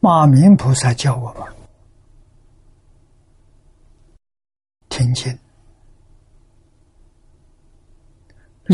[0.00, 1.44] 马明菩萨教我们
[4.88, 5.38] 听经、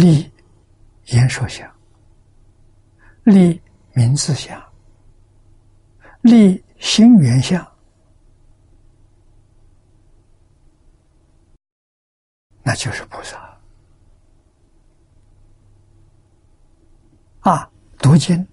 [0.00, 0.30] 立
[1.06, 1.68] 言说相、
[3.24, 3.60] 立
[3.94, 4.62] 名字相、
[6.20, 7.66] 立心缘相，
[12.62, 13.58] 那就是菩萨
[17.40, 17.68] 啊！
[17.98, 18.46] 读经。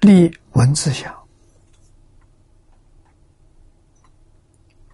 [0.00, 1.14] 立文字相，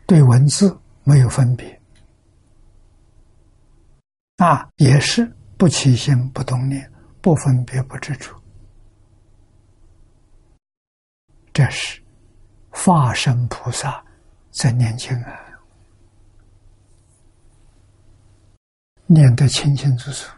[0.06, 1.80] 对文字没有分别，
[4.36, 5.24] 啊，也是
[5.56, 6.90] 不起心不动念，
[7.20, 8.36] 不分别不知处，
[11.52, 12.02] 这是
[12.68, 14.04] 化身菩萨
[14.50, 15.40] 在念经啊，
[19.06, 20.28] 念得清清楚楚。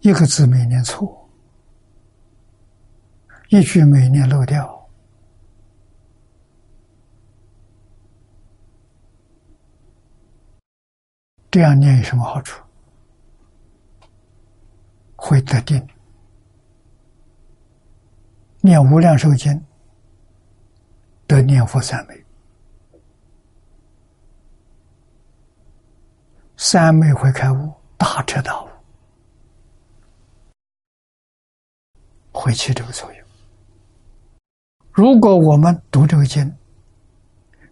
[0.00, 1.28] 一个字没念错，
[3.48, 4.75] 一句没念漏掉，
[11.56, 12.62] 这样念有什么好处？
[15.16, 15.82] 会得定。
[18.60, 19.64] 念无量寿经
[21.26, 22.24] 得念佛三昧，
[26.58, 28.68] 三昧会开悟，大彻大悟。
[32.32, 33.26] 会起这个作用。
[34.92, 36.54] 如果我们读这个经，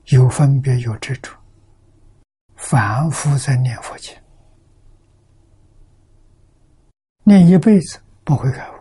[0.06, 1.31] 有分别有执着，
[2.65, 4.16] 反复在念佛经，
[7.23, 8.74] 念一辈子不会开悟，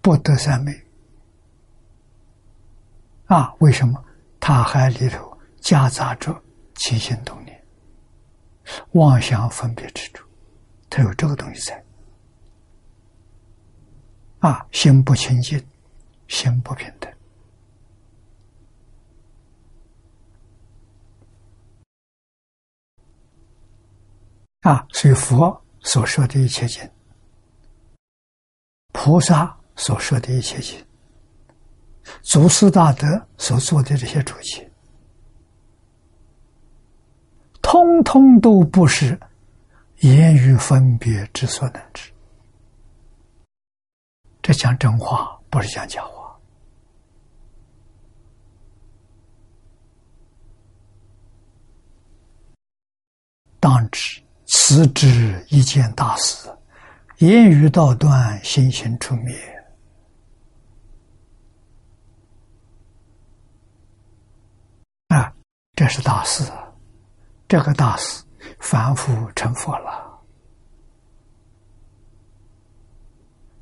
[0.00, 0.72] 不得三昧。
[3.26, 4.02] 啊，为什么？
[4.40, 6.34] 他还里头夹杂着
[6.74, 7.64] 起心动念、
[8.92, 10.26] 妄想分别之处，
[10.88, 11.84] 他有这个东西在。
[14.40, 15.62] 啊，心不清净，
[16.28, 17.11] 心不平等。
[24.62, 26.88] 啊，所以佛所说的一切经，
[28.92, 30.78] 菩萨所说的一切经，
[32.22, 33.06] 祖师大德
[33.36, 34.64] 所做的这些主题，
[37.60, 39.18] 通通都不是
[39.98, 42.12] 言语分别之所能知。
[44.40, 46.38] 这讲真话，不是讲假话。
[53.58, 54.22] 当知
[54.54, 56.46] 此之一件大事，
[57.18, 59.34] 言语道断，心行出灭。
[65.08, 65.32] 啊，
[65.74, 66.44] 这是大事，
[67.48, 68.22] 这个大事，
[68.60, 70.22] 凡夫成佛了。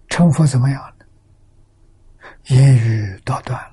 [0.09, 1.05] 成佛怎么样呢？
[2.47, 3.70] 言语道断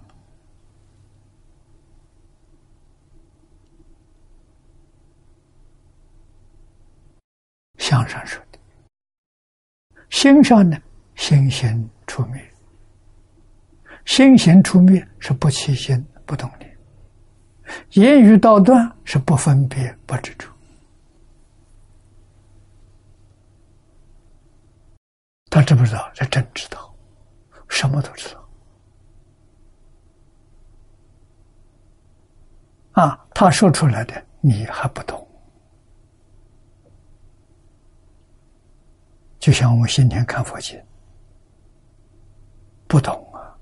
[7.88, 8.60] 了，向上说的；
[10.10, 10.78] 心上呢，
[11.16, 12.54] 心行出灭。
[14.06, 16.70] 心行出灭是不起心不动念；
[17.92, 20.48] 言语道断是不分别不执着。
[25.50, 26.12] 他知不知道？
[26.14, 26.94] 这真知道，
[27.70, 28.50] 什么都知道。
[32.92, 35.27] 啊，他说出来的你还不懂，
[39.48, 40.78] 就像我们今天看佛经，
[42.86, 43.58] 不懂啊，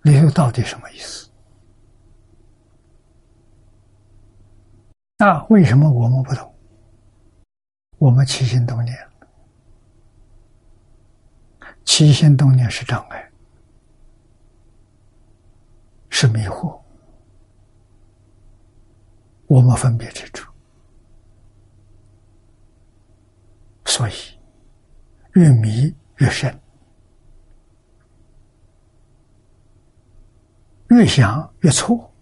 [0.00, 1.28] 里头到底什么意思？
[5.18, 6.54] 那为什么我们不懂？
[7.98, 8.96] 我们起心动念。
[11.84, 13.30] 起心动念是障碍，
[16.08, 16.80] 是迷惑，
[19.48, 20.50] 我们分别之处，
[23.98, 24.12] 所以
[25.32, 26.56] 越迷越深，
[30.90, 32.14] 越想越错，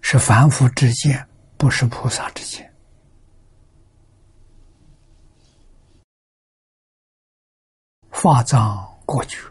[0.00, 1.24] 是凡夫之见，
[1.56, 2.74] 不是菩萨之见。
[8.10, 9.46] 法藏过去，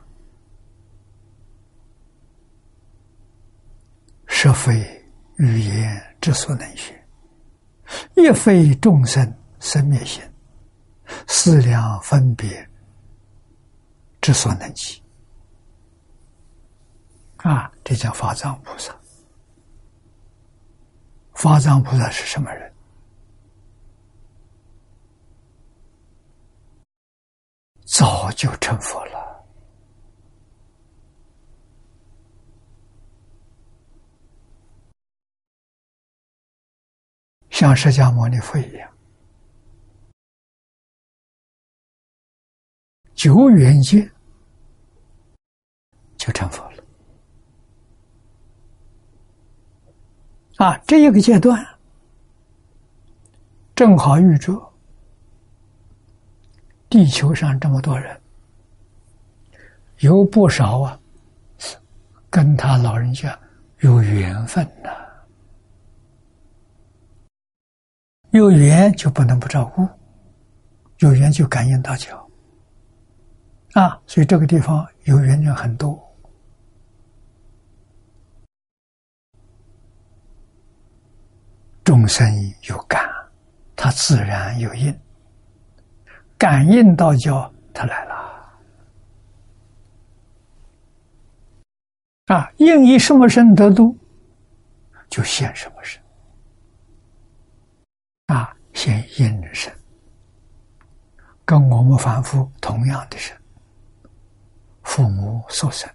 [4.28, 5.05] 是非
[5.38, 6.94] 语言之所能学，
[8.16, 10.24] 亦非众生生灭性、
[11.28, 12.70] 思量分别
[14.22, 15.02] 之所能及。
[17.38, 18.96] 啊，这叫法藏菩萨。
[21.34, 22.72] 法藏菩萨是什么人？
[27.86, 29.15] 早就成佛了，
[37.56, 38.92] 像释迦牟尼佛一样，
[43.14, 44.12] 九元间
[46.18, 46.84] 就成佛了。
[50.58, 51.66] 啊，这一个阶段
[53.74, 54.54] 正好遇着
[56.90, 58.22] 地球上这么多人，
[60.00, 61.00] 有不少啊，
[62.30, 63.40] 跟他老人家
[63.80, 64.90] 有缘分呐，
[68.36, 69.88] 有缘就不能不照顾，
[71.00, 72.30] 有缘就感应到脚
[73.72, 75.98] 啊，所以这个地方有缘人很多。
[81.86, 82.28] 众生
[82.64, 83.10] 有感，
[83.74, 84.94] 他自然有应。
[86.38, 88.14] 感应到叫他来了
[92.26, 92.52] 啊！
[92.58, 93.98] 应以什么身得度，
[95.08, 96.02] 就现什么身
[98.28, 98.56] 啊！
[98.74, 99.74] 现应身，
[101.46, 103.36] 跟我们凡夫同样的身，
[104.84, 105.90] 父母所生，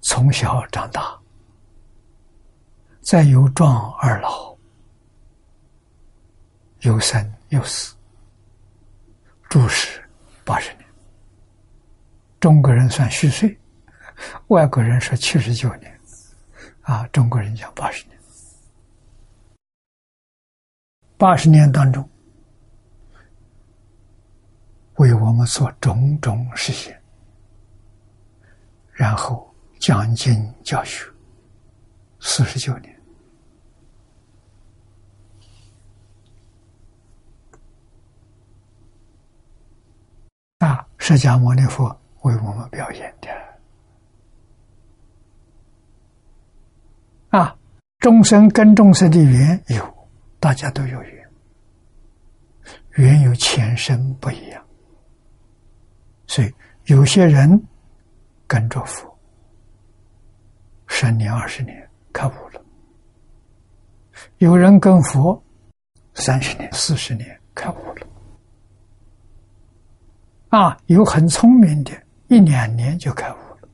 [0.00, 1.18] 从小长大。
[3.00, 4.54] 再由壮而老，
[6.80, 7.94] 有生有死，
[9.48, 10.02] 住世
[10.44, 10.84] 八十年。
[12.38, 13.58] 中国人算虚岁，
[14.48, 16.00] 外国人说七十九年，
[16.82, 18.17] 啊，中国人讲八十年。
[21.18, 22.08] 八十年当中，
[24.98, 26.96] 为我们做种种实现，
[28.92, 31.04] 然后讲经教学
[32.20, 32.96] 四十九年。
[40.58, 41.88] 啊，释迦牟尼佛
[42.22, 43.28] 为我们表演的
[47.36, 47.56] 啊，
[47.98, 49.97] 众生跟众生的缘有，
[50.40, 51.30] 大家都有缘，
[52.92, 54.64] 缘有前生不一样，
[56.26, 56.54] 所以
[56.84, 57.60] 有些人
[58.46, 59.18] 跟着佛
[60.86, 62.64] 十年、二十年开悟了，
[64.38, 65.42] 有人跟佛
[66.14, 68.06] 三十年、四十年开悟了。
[70.50, 71.92] 啊，有很聪明的，
[72.28, 73.68] 一两年就开悟了。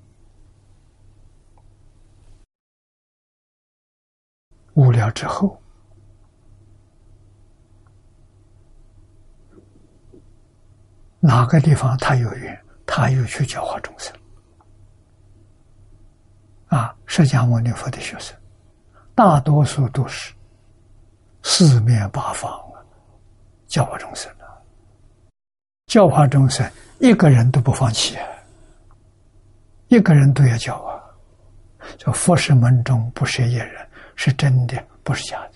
[4.75, 5.63] 悟了之后，
[11.27, 14.15] 哪个地方他有缘，他又去教化众生。
[16.67, 18.37] 啊，释迦牟尼佛的学生，
[19.15, 20.35] 大多数都是
[21.43, 22.77] 四面八方啊，
[23.67, 24.53] 教化众生啊。
[25.87, 28.19] 教化众生，一个人都不放弃，
[29.89, 31.01] 一个人都要教啊！
[31.97, 35.54] 叫佛是门中不舍一人，是真的，不是假的。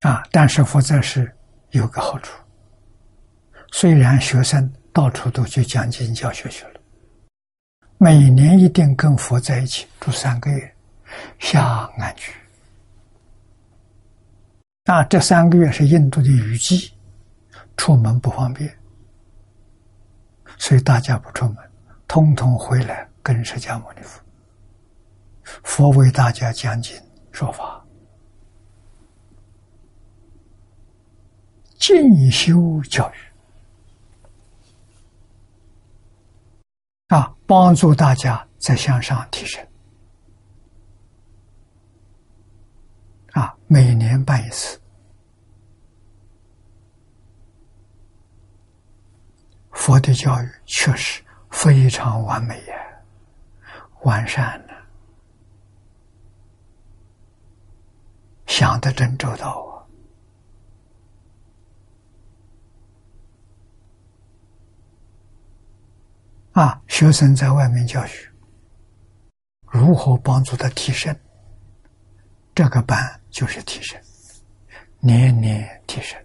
[0.00, 0.22] 啊！
[0.30, 1.30] 但是佛在是
[1.70, 2.32] 有个好处，
[3.72, 6.80] 虽然学生到处都去讲经教学去了，
[7.98, 10.74] 每年一定跟佛在一起住三个月，
[11.38, 12.32] 下安居。
[14.84, 16.92] 那这三个月是印度的雨季，
[17.76, 18.72] 出门不方便，
[20.58, 21.56] 所以大家不出门，
[22.06, 24.22] 通通回来跟释迦牟尼佛，
[25.64, 26.96] 佛为大家讲经
[27.32, 27.77] 说法，
[31.78, 33.14] 进修教育，
[37.14, 39.64] 啊，帮助大家在向上提升。
[43.32, 44.80] 啊，每年办一次，
[49.70, 52.74] 佛的教育确实非常完美呀，
[54.02, 54.74] 完善了，
[58.46, 59.67] 想的真周到。
[66.58, 66.82] 啊！
[66.88, 68.28] 学生在外面教学，
[69.70, 71.16] 如何帮助他提升？
[72.52, 72.98] 这个班
[73.30, 73.96] 就是提升，
[74.98, 76.20] 年年提升。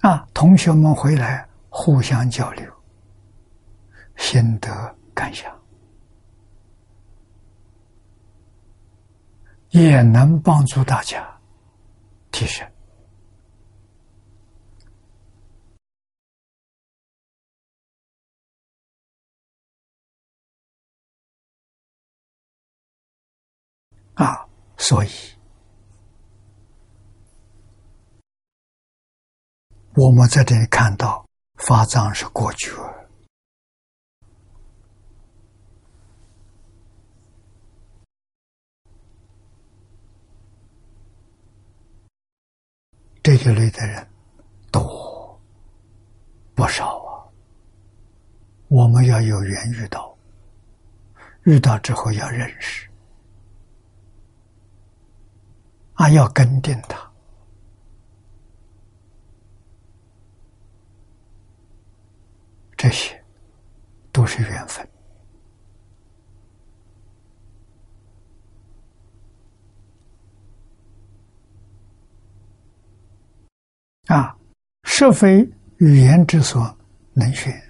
[0.00, 2.70] 啊，同学们回来互相交流，
[4.16, 5.50] 心得感想，
[9.70, 11.26] 也能帮助大家
[12.30, 12.67] 提升。
[24.18, 24.44] 啊，
[24.76, 25.08] 所以，
[29.94, 31.24] 我们在这里看到
[31.54, 32.72] 法藏是过去，
[43.22, 44.04] 这一类的人
[44.72, 45.40] 多
[46.56, 47.22] 不少啊。
[48.66, 50.18] 我们要有缘遇到，
[51.44, 52.87] 遇到之后要认识。
[55.98, 56.96] 啊，要跟定他，
[62.76, 63.20] 这些
[64.12, 64.88] 都是缘分。
[74.06, 74.36] 啊，
[74.84, 75.40] 是非
[75.78, 76.78] 语言之所
[77.12, 77.60] 能学，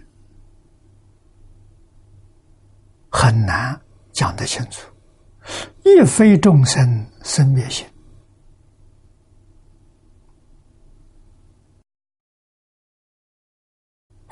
[3.11, 3.81] 很难
[4.13, 4.87] 讲得清楚，
[5.83, 7.87] 亦非众生生灭性。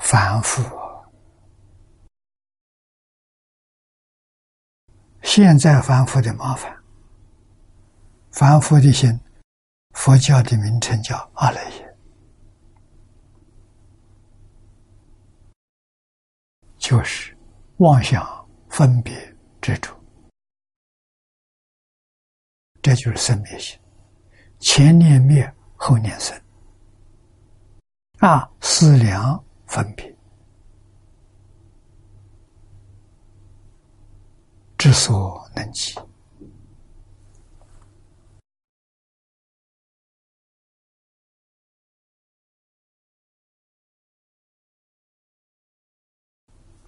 [0.09, 0.63] 反复，
[5.21, 6.73] 现在反复的麻烦，
[8.31, 9.19] 反复的心，
[9.95, 11.97] 佛教的名称叫阿赖耶，
[16.77, 17.37] 就是
[17.79, 18.25] 妄想
[18.69, 19.13] 分别
[19.59, 19.93] 执着，
[22.81, 23.77] 这就是生灭心，
[24.59, 26.41] 前念灭，后念生，
[28.19, 29.43] 啊，思量。
[29.67, 30.15] 分别。
[34.77, 35.99] 之所能及，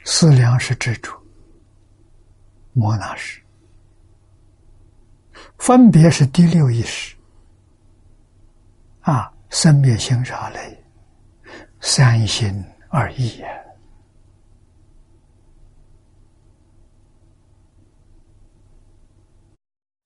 [0.06, 1.12] 思量是执着，
[2.74, 3.42] 莫那是
[5.58, 7.18] 分别是第六意识。
[9.02, 10.79] 啊，生灭心啥类？
[11.82, 13.48] 三心二意呀！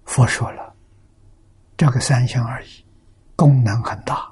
[0.05, 0.75] 佛说了，
[1.75, 2.85] 这个三心二意
[3.35, 4.31] 功能很大，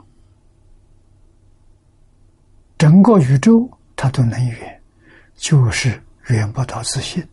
[2.78, 4.82] 整个宇宙它都能圆，
[5.34, 7.28] 就是圆不到自信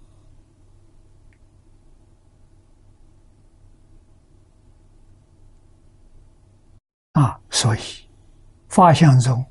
[7.12, 7.39] 啊！
[7.51, 7.80] 所以
[8.68, 9.44] 法相中。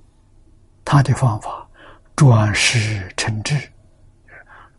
[0.89, 1.69] 他的方法，
[2.15, 3.59] 转识成智，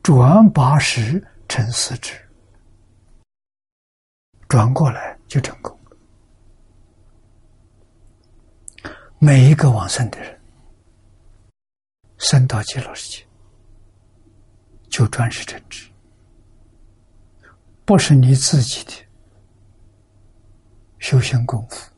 [0.02, 2.14] 转八识成四智，
[4.48, 5.78] 转过来就成功。
[9.18, 10.40] 每一个往生的人，
[12.16, 13.26] 生到极乐世界，
[14.89, 15.90] 就转世成智，
[17.85, 18.93] 不是你自己的
[21.01, 21.93] 修行功夫，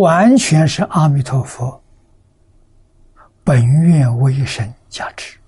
[0.00, 1.81] 完全是阿弥陀佛。
[3.44, 5.38] 本愿威神加持，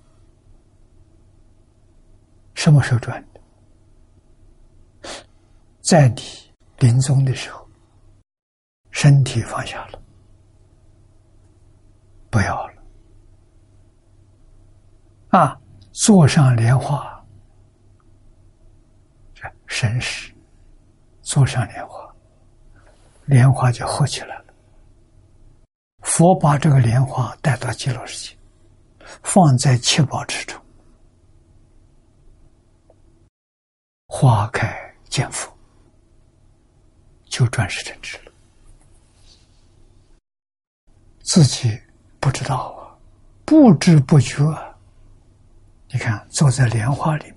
[2.54, 3.40] 什么时候转的？
[5.80, 6.22] 在你
[6.78, 7.68] 临终的时候，
[8.90, 10.02] 身体放下了，
[12.30, 12.82] 不要了，
[15.28, 15.60] 啊，
[15.92, 17.24] 坐上莲花，
[19.66, 20.34] 神识，
[21.22, 22.12] 坐上莲花，
[23.26, 24.43] 莲花就合起来了。
[26.04, 28.36] 佛把这个莲花带到极乐世界，
[29.22, 30.60] 放在七宝池中，
[34.06, 35.52] 花开见佛，
[37.24, 38.32] 就转世成智了。
[41.22, 41.76] 自己
[42.20, 42.94] 不知道啊，
[43.44, 44.44] 不知不觉，
[45.90, 47.36] 你看坐在莲花里面，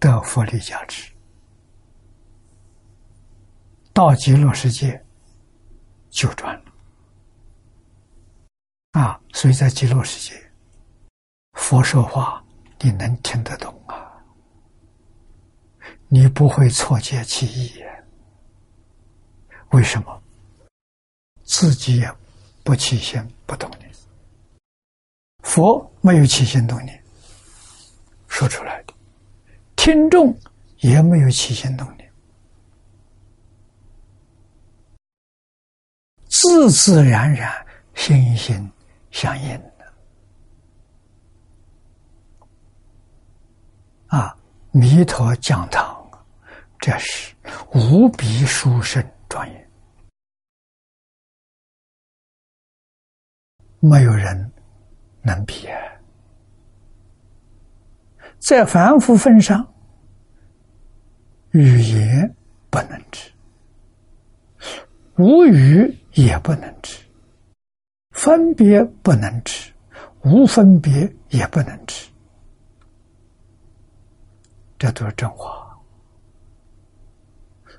[0.00, 1.12] 得佛力加持，
[3.94, 5.02] 到极乐世界。
[6.12, 6.72] 就转了
[8.92, 9.18] 啊！
[9.32, 10.40] 所以在极乐世界，
[11.54, 12.44] 佛说话
[12.78, 14.22] 你能听得懂啊？
[16.08, 17.82] 你不会错解其意。
[19.70, 20.22] 为什么？
[21.42, 22.14] 自己也
[22.62, 23.90] 不起心不动念，
[25.42, 27.02] 佛没有起心动念，
[28.28, 28.94] 说出来的，
[29.74, 30.38] 听众
[30.78, 32.01] 也没有起心动念，
[36.42, 37.64] 自自然然
[37.94, 38.68] 心心
[39.12, 39.48] 相印
[39.78, 39.92] 的
[44.08, 44.36] 啊！
[44.72, 46.04] 弥陀讲堂，
[46.80, 47.32] 这是
[47.72, 49.70] 无比殊胜庄严，
[53.78, 54.52] 没有人
[55.22, 55.68] 能比！
[58.40, 59.64] 在凡夫份上。
[61.52, 62.34] 语言
[62.68, 63.30] 不能知，
[65.18, 66.98] 无语也不能知，
[68.10, 69.72] 分别不能知，
[70.22, 72.08] 无分别也不能知，
[74.78, 75.68] 这都是真话。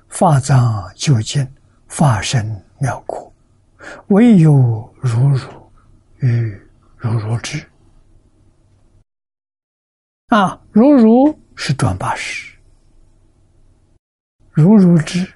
[0.08, 1.46] 法藏究竟，
[1.88, 2.44] 法身
[2.78, 3.32] 妙果，
[4.08, 5.48] 唯有如如
[6.18, 6.60] 与
[6.96, 7.64] 如如之。
[10.28, 12.56] 啊，如如是转八识。
[14.50, 15.26] 如如之，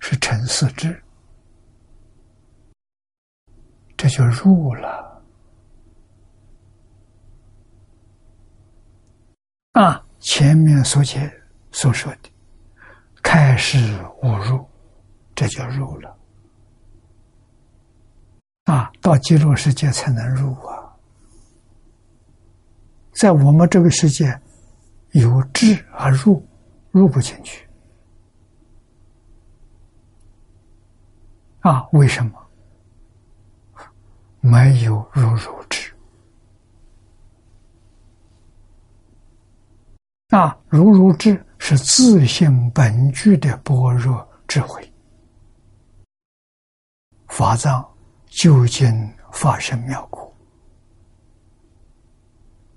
[0.00, 1.00] 是陈四之，
[4.04, 5.22] 这就入了
[9.72, 10.04] 啊！
[10.20, 11.22] 前面所讲
[11.72, 12.30] 所说的
[13.22, 13.78] 开始
[14.22, 14.62] 误入，
[15.34, 16.14] 这就入了
[18.64, 18.92] 啊！
[19.00, 20.94] 到极乐世界才能入啊！
[23.12, 24.38] 在我们这个世界
[25.12, 26.46] 有智而入，
[26.90, 27.66] 入不进去。
[31.60, 32.43] 啊，为什么
[34.46, 35.90] 没有如如智？
[40.28, 44.92] 啊，如如智是自性本具的般若智慧，
[47.28, 47.82] 法藏
[48.26, 50.30] 究竟发生妙果。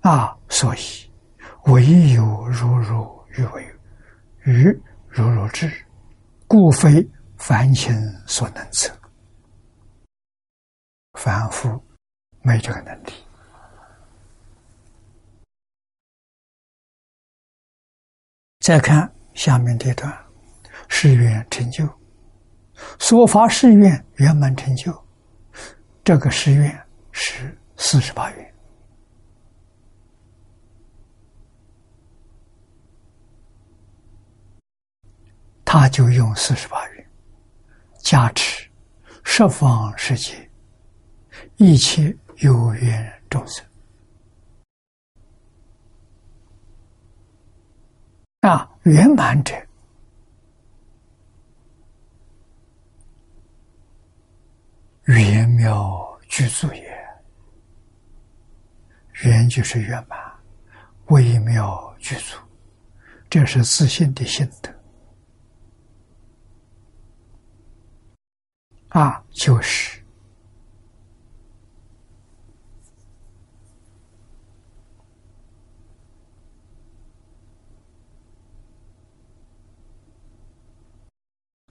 [0.00, 0.80] 啊，所以
[1.66, 3.76] 唯有如如与为
[4.44, 4.64] 与
[5.06, 5.70] 如如智，
[6.46, 7.06] 故非。
[7.36, 7.94] 凡情
[8.26, 8.92] 所能测，
[11.18, 11.68] 凡夫
[12.42, 13.12] 没这个能力。
[18.60, 20.16] 再看下面这段，
[20.88, 21.84] 誓愿成就，
[23.00, 24.92] 所发誓愿圆满成就，
[26.04, 28.54] 这个誓愿是四十八愿，
[35.64, 37.10] 他就用四十八愿。
[37.98, 38.70] 加持
[39.24, 40.47] 十方世界
[41.58, 43.66] 一切有缘众生
[48.42, 49.52] 啊，圆满者
[55.06, 56.98] 圆妙具足也，
[59.24, 60.16] 圆就是圆满，
[61.06, 62.36] 微妙具足，
[63.28, 64.72] 这是自信的心得。
[68.90, 69.97] 啊，就是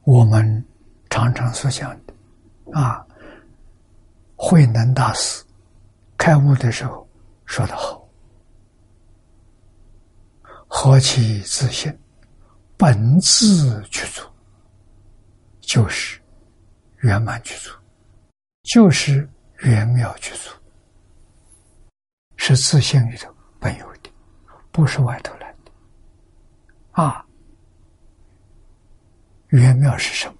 [0.08, 0.66] 我们
[1.10, 2.14] 常常所讲的
[2.80, 3.06] 啊，
[4.38, 5.44] 慧能大师
[6.18, 7.06] 开悟的时候
[7.46, 8.08] 说的好
[10.66, 11.94] ：“何其自信，
[12.78, 14.22] 本自具足。”
[15.60, 16.18] 就是。
[17.02, 17.70] 圆满具足，
[18.64, 19.30] 就是
[19.60, 20.50] 圆妙具足，
[22.38, 24.10] 是自性里头本有的，
[24.72, 25.72] 不是外头来的。
[27.04, 27.24] 啊，
[29.58, 30.36] 圆妙是什么？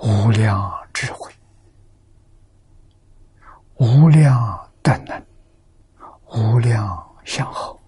[0.00, 1.30] 无量智慧，
[3.76, 5.24] 无量德能，
[6.26, 7.78] 无量相好，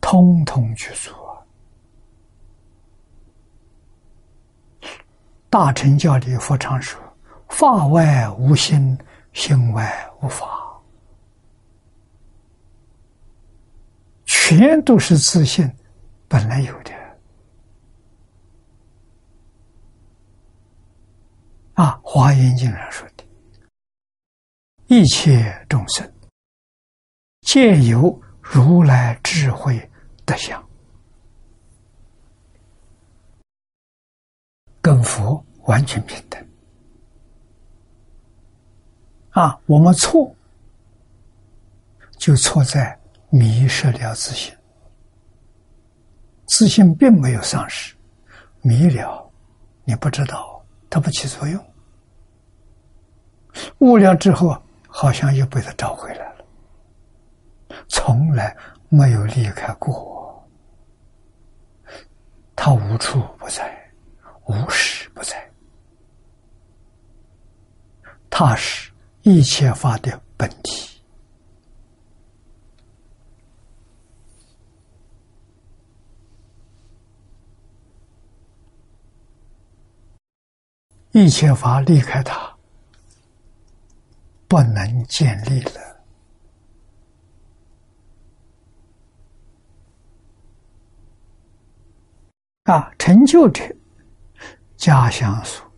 [0.00, 1.12] 通通具足。
[5.50, 7.02] 大乘教里佛常说
[7.50, 8.96] ：“法外无心，
[9.32, 10.46] 心外无法，
[14.48, 15.70] 全都是自信
[16.26, 16.90] 本来有的。”
[21.74, 23.22] 啊，《华严经》上说的
[24.88, 26.10] ：“一切众生
[27.42, 29.90] 皆有如来智慧
[30.24, 30.66] 德相。”
[34.80, 36.42] 跟佛完全平等
[39.32, 39.60] 啊！
[39.66, 40.34] 我们错
[42.16, 42.97] 就错在
[43.30, 44.54] 迷失了自信，
[46.46, 47.94] 自信并没有丧失，
[48.62, 49.30] 迷了
[49.84, 51.62] 你不知道，它不起作用，
[53.78, 56.44] 悟了之后好像又被他找回来了，
[57.88, 58.56] 从来
[58.88, 60.48] 没有离开过，
[62.56, 63.90] 他无处不在，
[64.46, 65.50] 无时不在，
[68.30, 68.90] 他是
[69.22, 70.97] 一切法的本体。
[81.20, 82.56] 一切法离开他，
[84.46, 86.00] 不能建立了。
[92.72, 93.64] 啊，成就者，
[94.76, 95.68] 家乡所，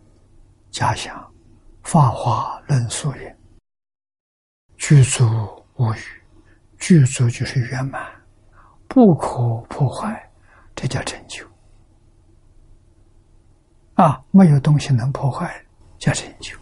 [0.69, 1.33] 家乡
[1.81, 3.37] 法华论述也。
[4.77, 5.25] 具足
[5.75, 5.99] 无余，
[6.77, 8.11] 具足就是圆满，
[8.87, 10.31] 不可破坏，
[10.75, 11.50] 这叫成就。
[14.01, 15.63] 啊，没有东西能破坏，
[15.99, 16.57] 叫成就。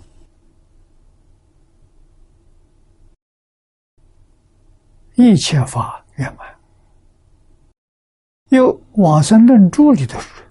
[5.16, 6.60] 一切法圆满。
[8.50, 10.44] 有《往生论注》里头说：“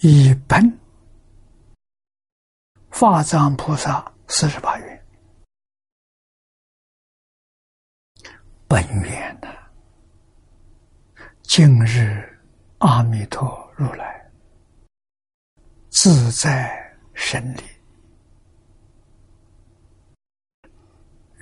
[0.00, 0.78] 以本
[2.90, 5.06] 法藏菩萨四十八愿，
[8.68, 9.48] 本愿的
[11.42, 12.29] 今日
[12.80, 14.20] 阿弥陀。”如来。
[15.88, 16.70] 自在
[17.14, 17.62] 神力，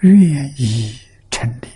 [0.01, 0.97] 愿以
[1.31, 1.69] 成立，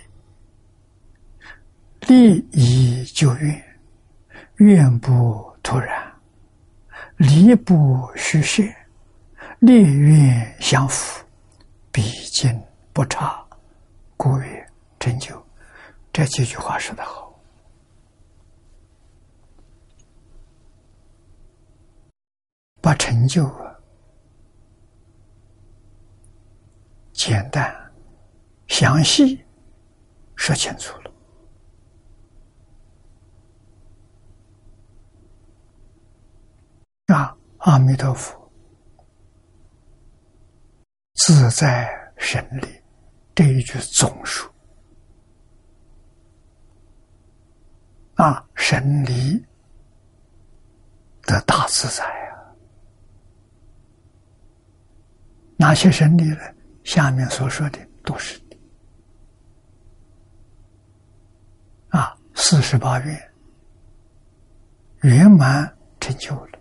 [2.07, 3.63] 利以就愿，
[4.55, 6.11] 愿不突然，
[7.17, 8.63] 离不虚设，
[9.59, 11.23] 利愿相符，
[11.91, 12.57] 毕竟
[12.93, 13.45] 不差，
[14.15, 15.45] 故曰成就。
[16.13, 17.22] 这几句话说得好。
[22.83, 23.49] 把成就
[27.13, 27.73] 简单、
[28.67, 29.41] 详细
[30.35, 31.13] 说清楚了。
[37.15, 38.51] 啊，阿弥陀佛，
[41.13, 42.67] 自在神力
[43.33, 44.51] 这一句总数
[48.15, 49.41] 啊，神力
[51.21, 52.22] 的大自在。
[55.63, 56.39] 哪些神力呢？
[56.83, 58.57] 下面所说的都是的
[61.97, 63.31] 啊，四十八愿
[65.03, 66.59] 圆满成就了，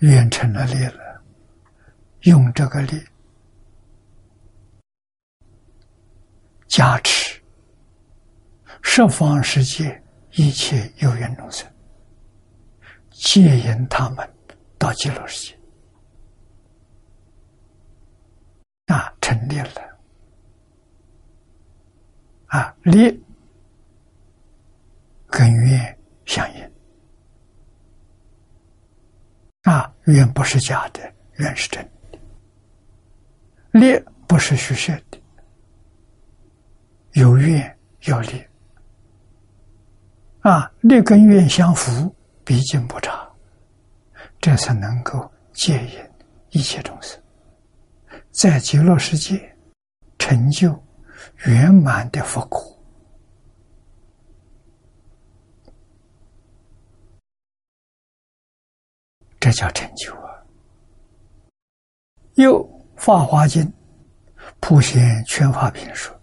[0.00, 1.22] 愿成了力了，
[2.24, 3.02] 用这个力
[6.68, 7.42] 加持
[8.82, 10.02] 十方世界。
[10.34, 11.68] 一切有缘众生，
[13.10, 14.28] 接引他们
[14.78, 15.58] 到极乐世界，
[18.94, 19.98] 啊，成立了，
[22.46, 23.22] 啊，力
[25.26, 26.72] 跟愿相应，
[29.62, 31.82] 啊，愿不是假的，愿是真
[32.12, 32.18] 的，
[33.72, 35.20] 力不是虚设的，
[37.14, 38.44] 有愿有力。
[40.40, 42.14] 啊，六根愿相符，
[42.44, 43.30] 毕竟不差，
[44.40, 46.00] 这才能够戒引
[46.48, 47.20] 一切众生，
[48.30, 49.54] 在极乐世界
[50.18, 50.82] 成就
[51.44, 52.82] 圆满的佛果，
[59.38, 60.40] 这叫成就啊！
[62.36, 62.64] 又
[62.96, 63.62] 《法华经》
[64.58, 66.18] 普贤全法品说：“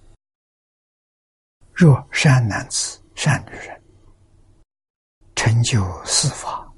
[1.71, 3.76] 若善男子、善女人。”
[5.47, 6.69] 成就四法，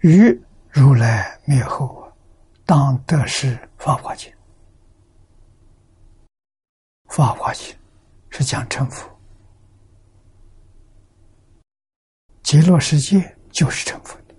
[0.00, 2.10] 于如来灭后，
[2.64, 4.32] 当得是法华经。
[7.10, 7.76] 法华经
[8.30, 9.06] 是讲成佛，
[12.42, 14.34] 极乐世界就是成佛的，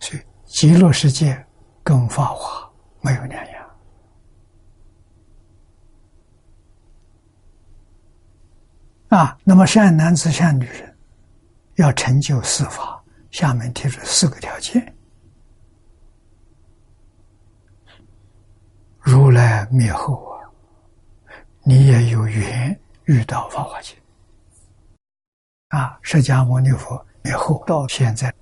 [0.00, 1.46] 所以极乐世界
[1.84, 2.68] 跟法华
[3.02, 3.55] 没有两样。
[9.08, 10.96] 啊，那么善男子、善女人
[11.76, 14.94] 要成就四法，下面提出四个条件：
[18.98, 20.50] 如来灭后啊，
[21.62, 23.96] 你也有缘遇到法华经。
[25.68, 28.34] 啊，释迦牟尼佛灭后到现在，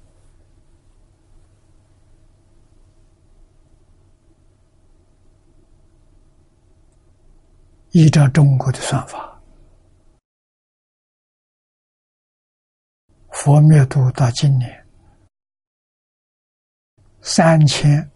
[7.91, 9.34] 依照中国的算法。
[13.45, 14.87] 佛灭度到今年
[17.21, 18.11] 三千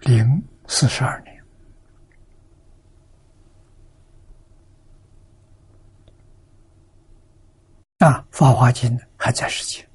[0.00, 0.22] 零
[0.66, 1.42] 四十二年。
[8.00, 9.88] 啊，《法华经》还在世间，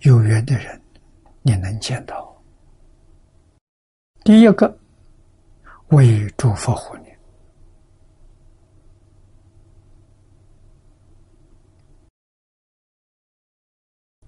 [0.00, 0.82] 有缘的人
[1.42, 2.42] 你能见到。
[4.24, 4.76] 第一个
[5.90, 7.11] 为诸佛护念，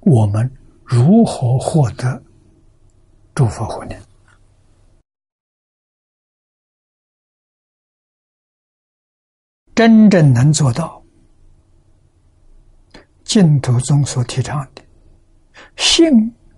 [0.04, 0.50] 我们
[0.84, 2.22] 如何获得
[3.34, 4.00] 诸佛护念？
[9.74, 11.02] 真正能做到
[13.24, 14.84] 净土宗所提倡的
[15.76, 16.10] 信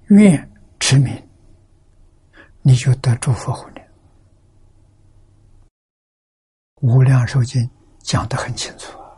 [0.09, 1.28] 愿持名，
[2.62, 3.90] 你就得诸佛护念。
[6.82, 7.70] 无量寿经
[8.01, 9.16] 讲得很清楚啊，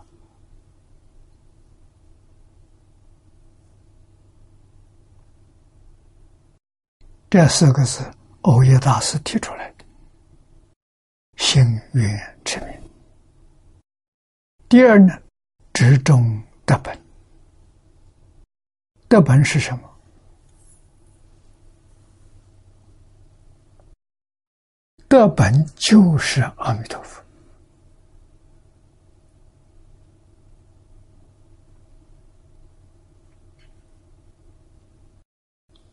[7.30, 8.10] 这四个字，
[8.40, 9.84] 欧耶大师提出来的，
[11.36, 12.68] 信愿之名。
[14.66, 15.12] 第二呢，
[15.74, 16.98] 执中得本。
[19.08, 19.90] 德本是什么？
[25.06, 27.22] 得本就是阿弥陀佛。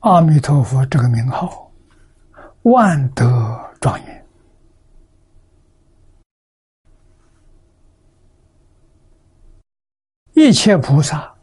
[0.05, 1.71] 阿弥陀佛这个名号，
[2.61, 4.25] 万德庄严。
[10.33, 11.33] 一切菩萨，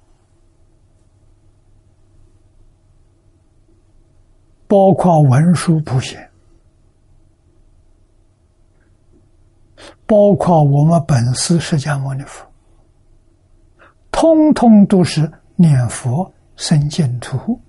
[4.69, 6.31] 包括文殊普贤，
[10.07, 12.47] 包括我们本师释迦牟尼佛，
[14.13, 17.61] 通通都是念佛生净土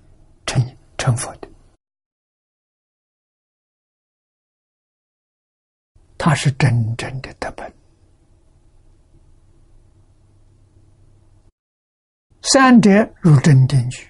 [1.04, 1.48] 成佛的。
[6.16, 7.70] 他是真正的德本。
[12.40, 12.90] 三者
[13.20, 14.08] 入真定局，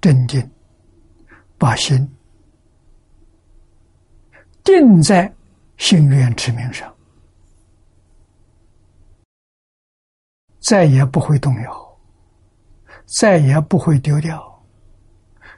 [0.00, 0.50] 真定
[1.58, 2.08] 把心
[4.64, 5.30] 定在
[5.76, 6.94] 心愿之名上，
[10.62, 11.98] 再也不会动摇，
[13.04, 14.64] 再也不会丢掉，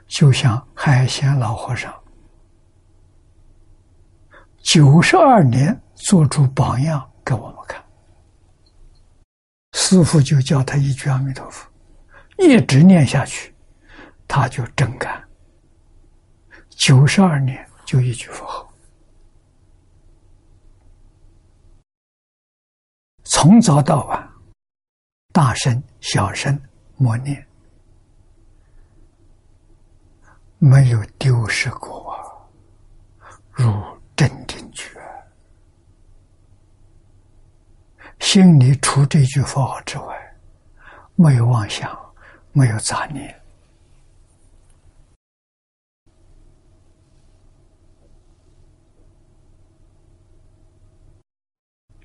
[0.07, 1.93] 就像海鲜老和尚。
[4.63, 7.83] 九十二年做出榜样给我们看，
[9.73, 11.69] 师傅就教他一句阿弥陀佛，
[12.39, 13.53] 一直念下去，
[14.27, 15.23] 他就真干。
[16.69, 18.73] 九十二年就一句佛号，
[23.23, 24.29] 从早到晚，
[25.35, 26.57] 大声小声
[26.95, 27.45] 默念，
[30.59, 32.47] 没有丢失过，
[33.51, 33.69] 如。
[34.15, 34.97] 真定觉，
[38.19, 40.37] 心里除这句佛号之外，
[41.15, 41.93] 没有妄想，
[42.53, 43.43] 没有杂念。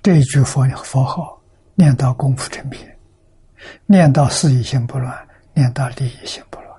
[0.03, 1.41] 这一句佛佛号
[1.75, 2.99] 念到功夫成片，
[3.85, 6.71] 念到事业心不乱，念到利益心不乱。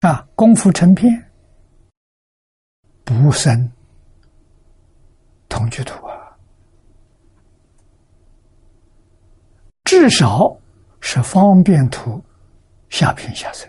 [0.00, 1.30] 啊，功夫成片，
[3.04, 3.72] 不生
[5.48, 6.36] 同居土啊，
[9.84, 10.54] 至少
[11.00, 12.22] 是方便图
[12.90, 13.66] 下品下生，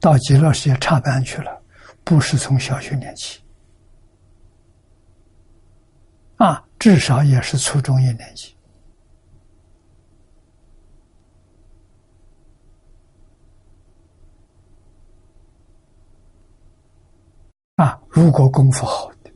[0.00, 1.62] 到极乐世界插班去了，
[2.02, 3.40] 不是从小学年起，
[6.36, 8.56] 啊，至少也是初中一年级。
[17.76, 19.30] 啊，如果功夫好的，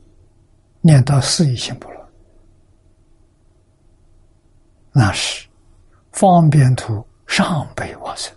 [0.81, 2.07] 念到四意心不乱，
[4.91, 5.47] 那是
[6.11, 8.35] 方便图上辈往生。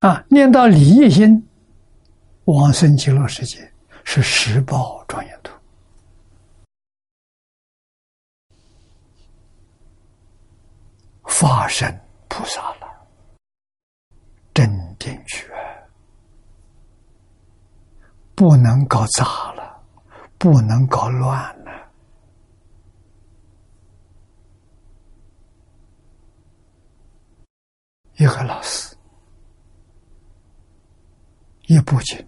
[0.00, 1.48] 啊，念到理业心
[2.44, 3.72] 往生极乐世界，
[4.04, 5.52] 是十报庄严图，
[11.22, 11.92] 化身
[12.28, 12.86] 菩萨了。
[14.54, 14.68] 真
[14.98, 15.46] 定觉。
[18.34, 19.82] 不能搞砸了，
[20.38, 21.90] 不能搞乱了。
[28.14, 28.87] 一个老师，
[31.68, 32.26] 一部经。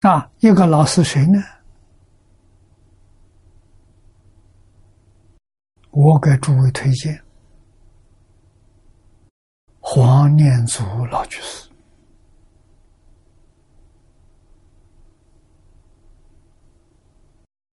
[0.00, 1.42] 啊，一个老师谁呢？
[5.90, 7.22] 我给诸位推荐
[9.80, 11.68] 黄念祖老居士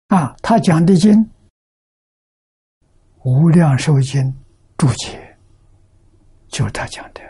[0.08, 1.12] 啊，他讲的经
[3.26, 4.22] 《无量寿经》
[4.78, 5.36] 注解，
[6.46, 7.20] 就是他讲的。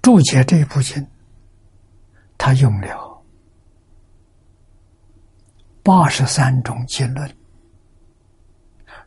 [0.00, 1.04] 注解这一部经，
[2.38, 3.24] 他用了
[5.82, 7.36] 八十三种经论，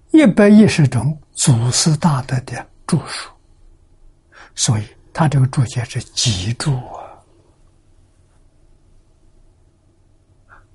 [0.09, 3.31] 一百一十种祖师大德的著述，
[4.55, 7.15] 所以他这个注解是极注啊，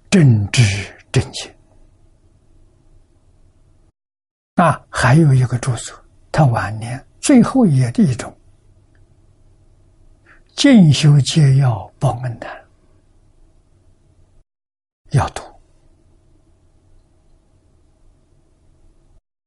[0.09, 0.63] 正知
[1.13, 1.55] 正见
[4.57, 4.85] 啊。
[4.91, 5.97] 还有一个著作，
[6.31, 8.37] 他晚年最后也的一种。
[10.57, 12.47] 进修皆要报恩的，
[15.11, 15.43] 要读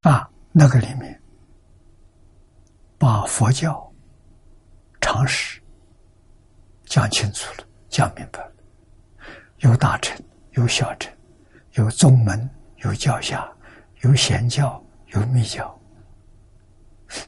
[0.01, 0.29] 啊！
[0.51, 1.19] 那个里面
[2.99, 3.91] 把佛教
[5.01, 5.59] 常识
[6.85, 8.51] 讲清楚了，讲明白了。
[9.61, 11.11] 有大臣，有小臣，
[11.73, 12.47] 有宗门，
[12.83, 13.51] 有教下，
[14.01, 14.79] 有显教，
[15.13, 15.79] 有密教。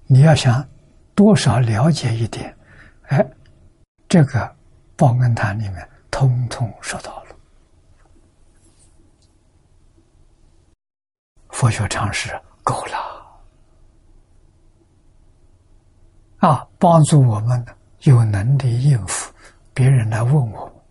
[0.08, 0.68] 你要想
[1.16, 2.56] 多少了解一点，
[3.04, 3.26] 哎。
[4.08, 4.56] 这个
[4.98, 7.36] 报恩坛里面通通说到了，
[11.48, 12.30] 佛学常识
[12.62, 12.98] 够了
[16.40, 17.66] 啊，帮助我们
[18.02, 19.34] 有能力应付
[19.74, 20.84] 别人来问我，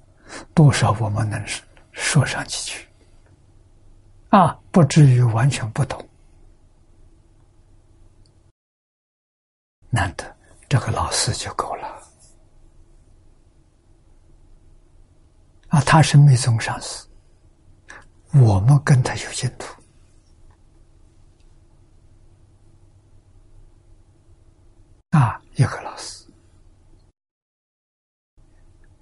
[0.55, 1.39] 多少我们能
[1.93, 2.89] 说上几句
[4.31, 6.03] 啊，不至于完全不懂。
[9.91, 10.37] 难得
[10.69, 12.03] 这个老师就够了。
[15.69, 17.07] 啊，他是密宗上师，
[18.33, 19.75] 我们跟他有净土。
[25.11, 26.25] 啊，一个老师，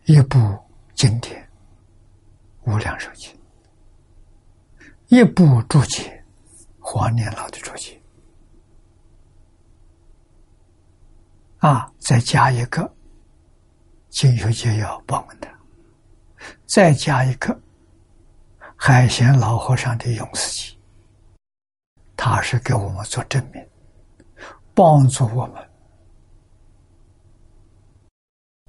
[0.04, 0.38] 一部
[0.94, 1.42] 经典
[2.70, 3.30] 《无量寿经》，
[5.08, 6.24] 一部注解
[6.80, 7.97] 黄念老的注解，
[11.58, 12.88] 啊，再加一个
[14.10, 15.48] 金修节要帮我们的。
[16.66, 17.58] 再加一个
[18.76, 20.72] 海贤老和尚的《永世记》，
[22.16, 23.68] 他是给我们做证明，
[24.72, 25.68] 帮助我们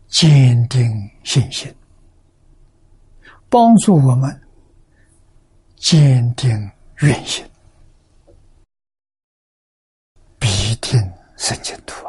[0.07, 0.89] 坚定
[1.23, 1.73] 信心，
[3.49, 4.41] 帮助我们
[5.75, 6.71] 坚定
[7.01, 7.47] 愿心，
[10.39, 10.99] 必定
[11.37, 12.07] 生净土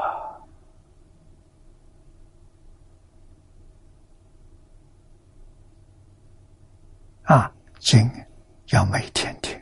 [7.31, 7.49] 啊！
[7.79, 8.11] 经
[8.71, 9.57] 要每天听，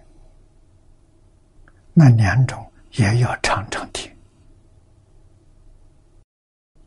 [1.92, 4.10] 那两种也要常常听，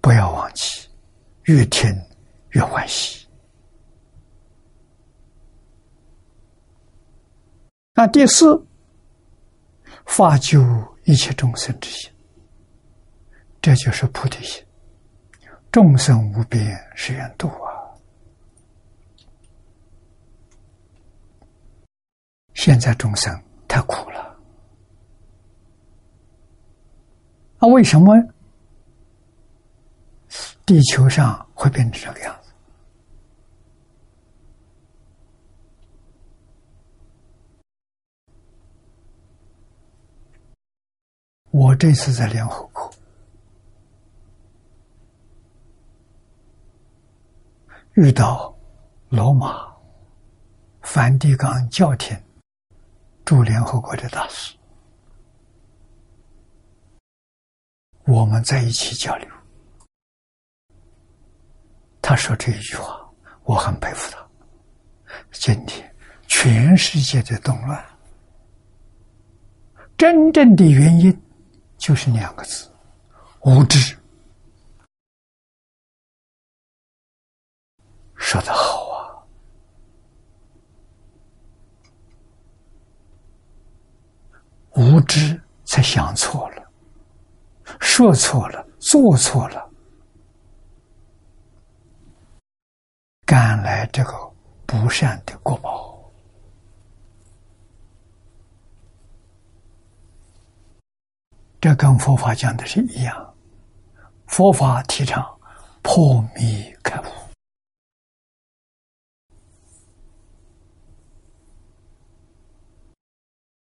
[0.02, 0.90] 不要忘记，
[1.44, 1.88] 越听
[2.50, 3.28] 越欢喜。
[7.94, 8.66] 那第四，
[10.08, 10.60] 发救
[11.04, 12.12] 一切众生之心，
[13.62, 14.66] 这就是菩提心，
[15.72, 17.71] 众生无边誓愿度啊。
[22.64, 23.34] 现在众生
[23.68, 24.40] 太苦了，
[27.58, 28.16] 那为什么
[30.64, 32.52] 地球上会变成这个样子？
[41.50, 42.94] 我这次在联合国
[47.94, 48.56] 遇到
[49.10, 49.66] 罗马
[50.84, 52.16] 梵蒂冈教廷。
[53.32, 54.54] 驻联合国的大使，
[58.04, 59.32] 我们在一起交流。
[62.02, 63.10] 他说这一句话，
[63.44, 64.28] 我很佩服他。
[65.32, 65.96] 今天
[66.28, 67.82] 全世界的动乱，
[69.98, 71.18] 真正的原因
[71.78, 72.70] 就是两个字：
[73.46, 73.98] 无知。
[78.18, 78.71] 说得好。
[84.76, 86.72] 无知才想错了，
[87.80, 89.70] 说错了，做错了，
[93.26, 94.12] 赶来这个
[94.66, 95.90] 不善的果报。
[101.60, 103.36] 这跟佛法讲的是一样，
[104.26, 105.24] 佛法提倡
[105.84, 107.06] 破迷开悟，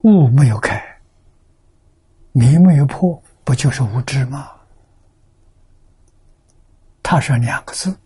[0.00, 0.85] 悟没有开，
[2.38, 4.50] 迷没有破，不就是无知吗？
[7.02, 7.98] 他说两个字，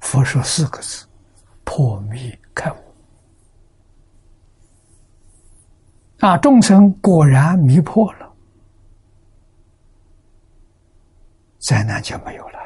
[0.00, 1.06] 佛说四个字：
[1.62, 2.76] 破迷开悟。
[6.18, 8.34] 啊，众生果然迷破了。
[11.60, 12.58] 灾难就没有了，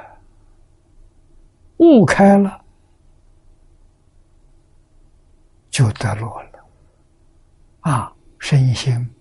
[1.77, 2.65] 悟开了，
[5.69, 6.65] 就得落了，
[7.81, 9.15] 啊，身心，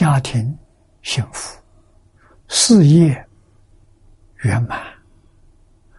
[0.00, 0.58] 家庭
[1.02, 1.60] 幸福，
[2.48, 3.22] 事业
[4.36, 4.80] 圆满，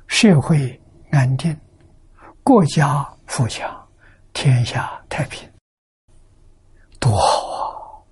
[0.07, 1.55] 社会安定，
[2.41, 3.87] 国家富强，
[4.33, 5.47] 天下太平，
[6.99, 8.03] 多好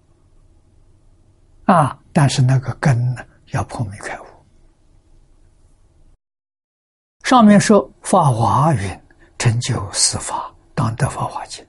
[1.65, 1.73] 啊！
[1.73, 3.25] 啊，但是那个根呢？
[3.47, 4.25] 要破迷开悟。
[7.23, 8.87] 上面说《法华云》
[9.39, 11.65] 成就四法，当得法华经。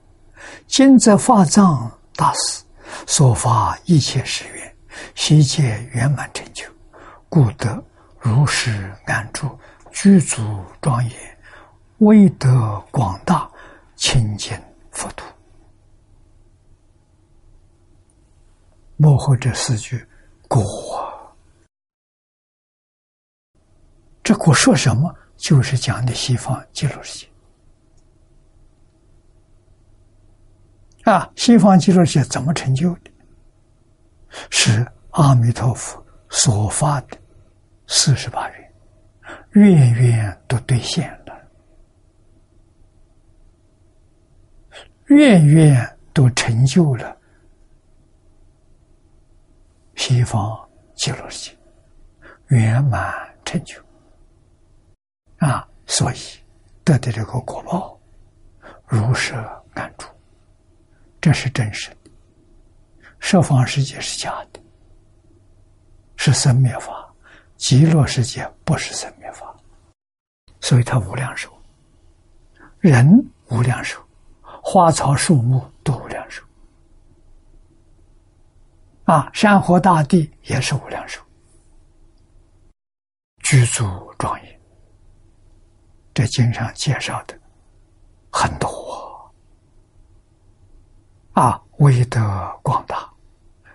[0.67, 2.63] 今则法藏大师
[3.07, 4.75] 所发一切誓愿，
[5.15, 6.65] 悉皆圆满成就，
[7.29, 7.83] 故得
[8.19, 9.59] 如是安住，
[9.91, 11.37] 具足庄严，
[11.99, 13.49] 威德广大，
[13.95, 14.57] 清净
[14.91, 15.25] 佛土。
[18.97, 20.05] 幕后这四句
[20.47, 21.33] 果。
[24.23, 25.13] 这果说什么？
[25.35, 27.27] 就是讲的西方极乐世界
[31.03, 31.31] 啊！
[31.35, 33.11] 西方极乐世界怎么成就的？
[34.49, 37.17] 是阿弥陀佛所发的
[37.87, 38.73] 四十八愿，
[39.51, 41.41] 愿愿都兑现了，
[45.07, 47.17] 愿愿都成就了
[49.95, 51.57] 西方极乐世界
[52.47, 53.13] 圆满
[53.43, 53.81] 成就。
[55.39, 56.17] 啊，所以
[56.83, 57.99] 得的这个果报，
[58.85, 59.33] 如是
[59.73, 60.07] 安住，
[61.21, 62.11] 这是真实的。
[63.19, 64.59] 十方世界是假的，
[66.17, 66.91] 是生灭法；
[67.55, 69.55] 极乐世界不是生灭法，
[70.59, 71.55] 所以它无量寿，
[72.79, 73.07] 人
[73.49, 74.03] 无量寿，
[74.41, 76.43] 花草树木都无量寿，
[79.03, 81.21] 啊，山河大地也是无量寿，
[83.43, 83.83] 居住
[84.17, 84.61] 庄严。
[86.13, 87.39] 这经上介绍的
[88.31, 88.67] 很多
[91.33, 92.19] 啊，威德
[92.61, 93.09] 广大，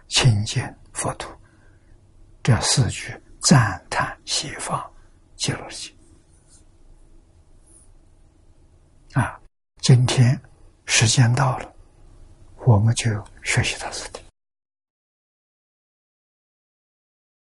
[0.08, 1.30] 勤俭佛土，
[2.42, 4.78] 这四句赞叹西方
[5.36, 5.94] 极乐世界
[9.20, 9.40] 啊。
[9.80, 10.38] 今天
[10.84, 11.72] 时间到了，
[12.66, 13.10] 我们就
[13.42, 14.25] 学习到这里。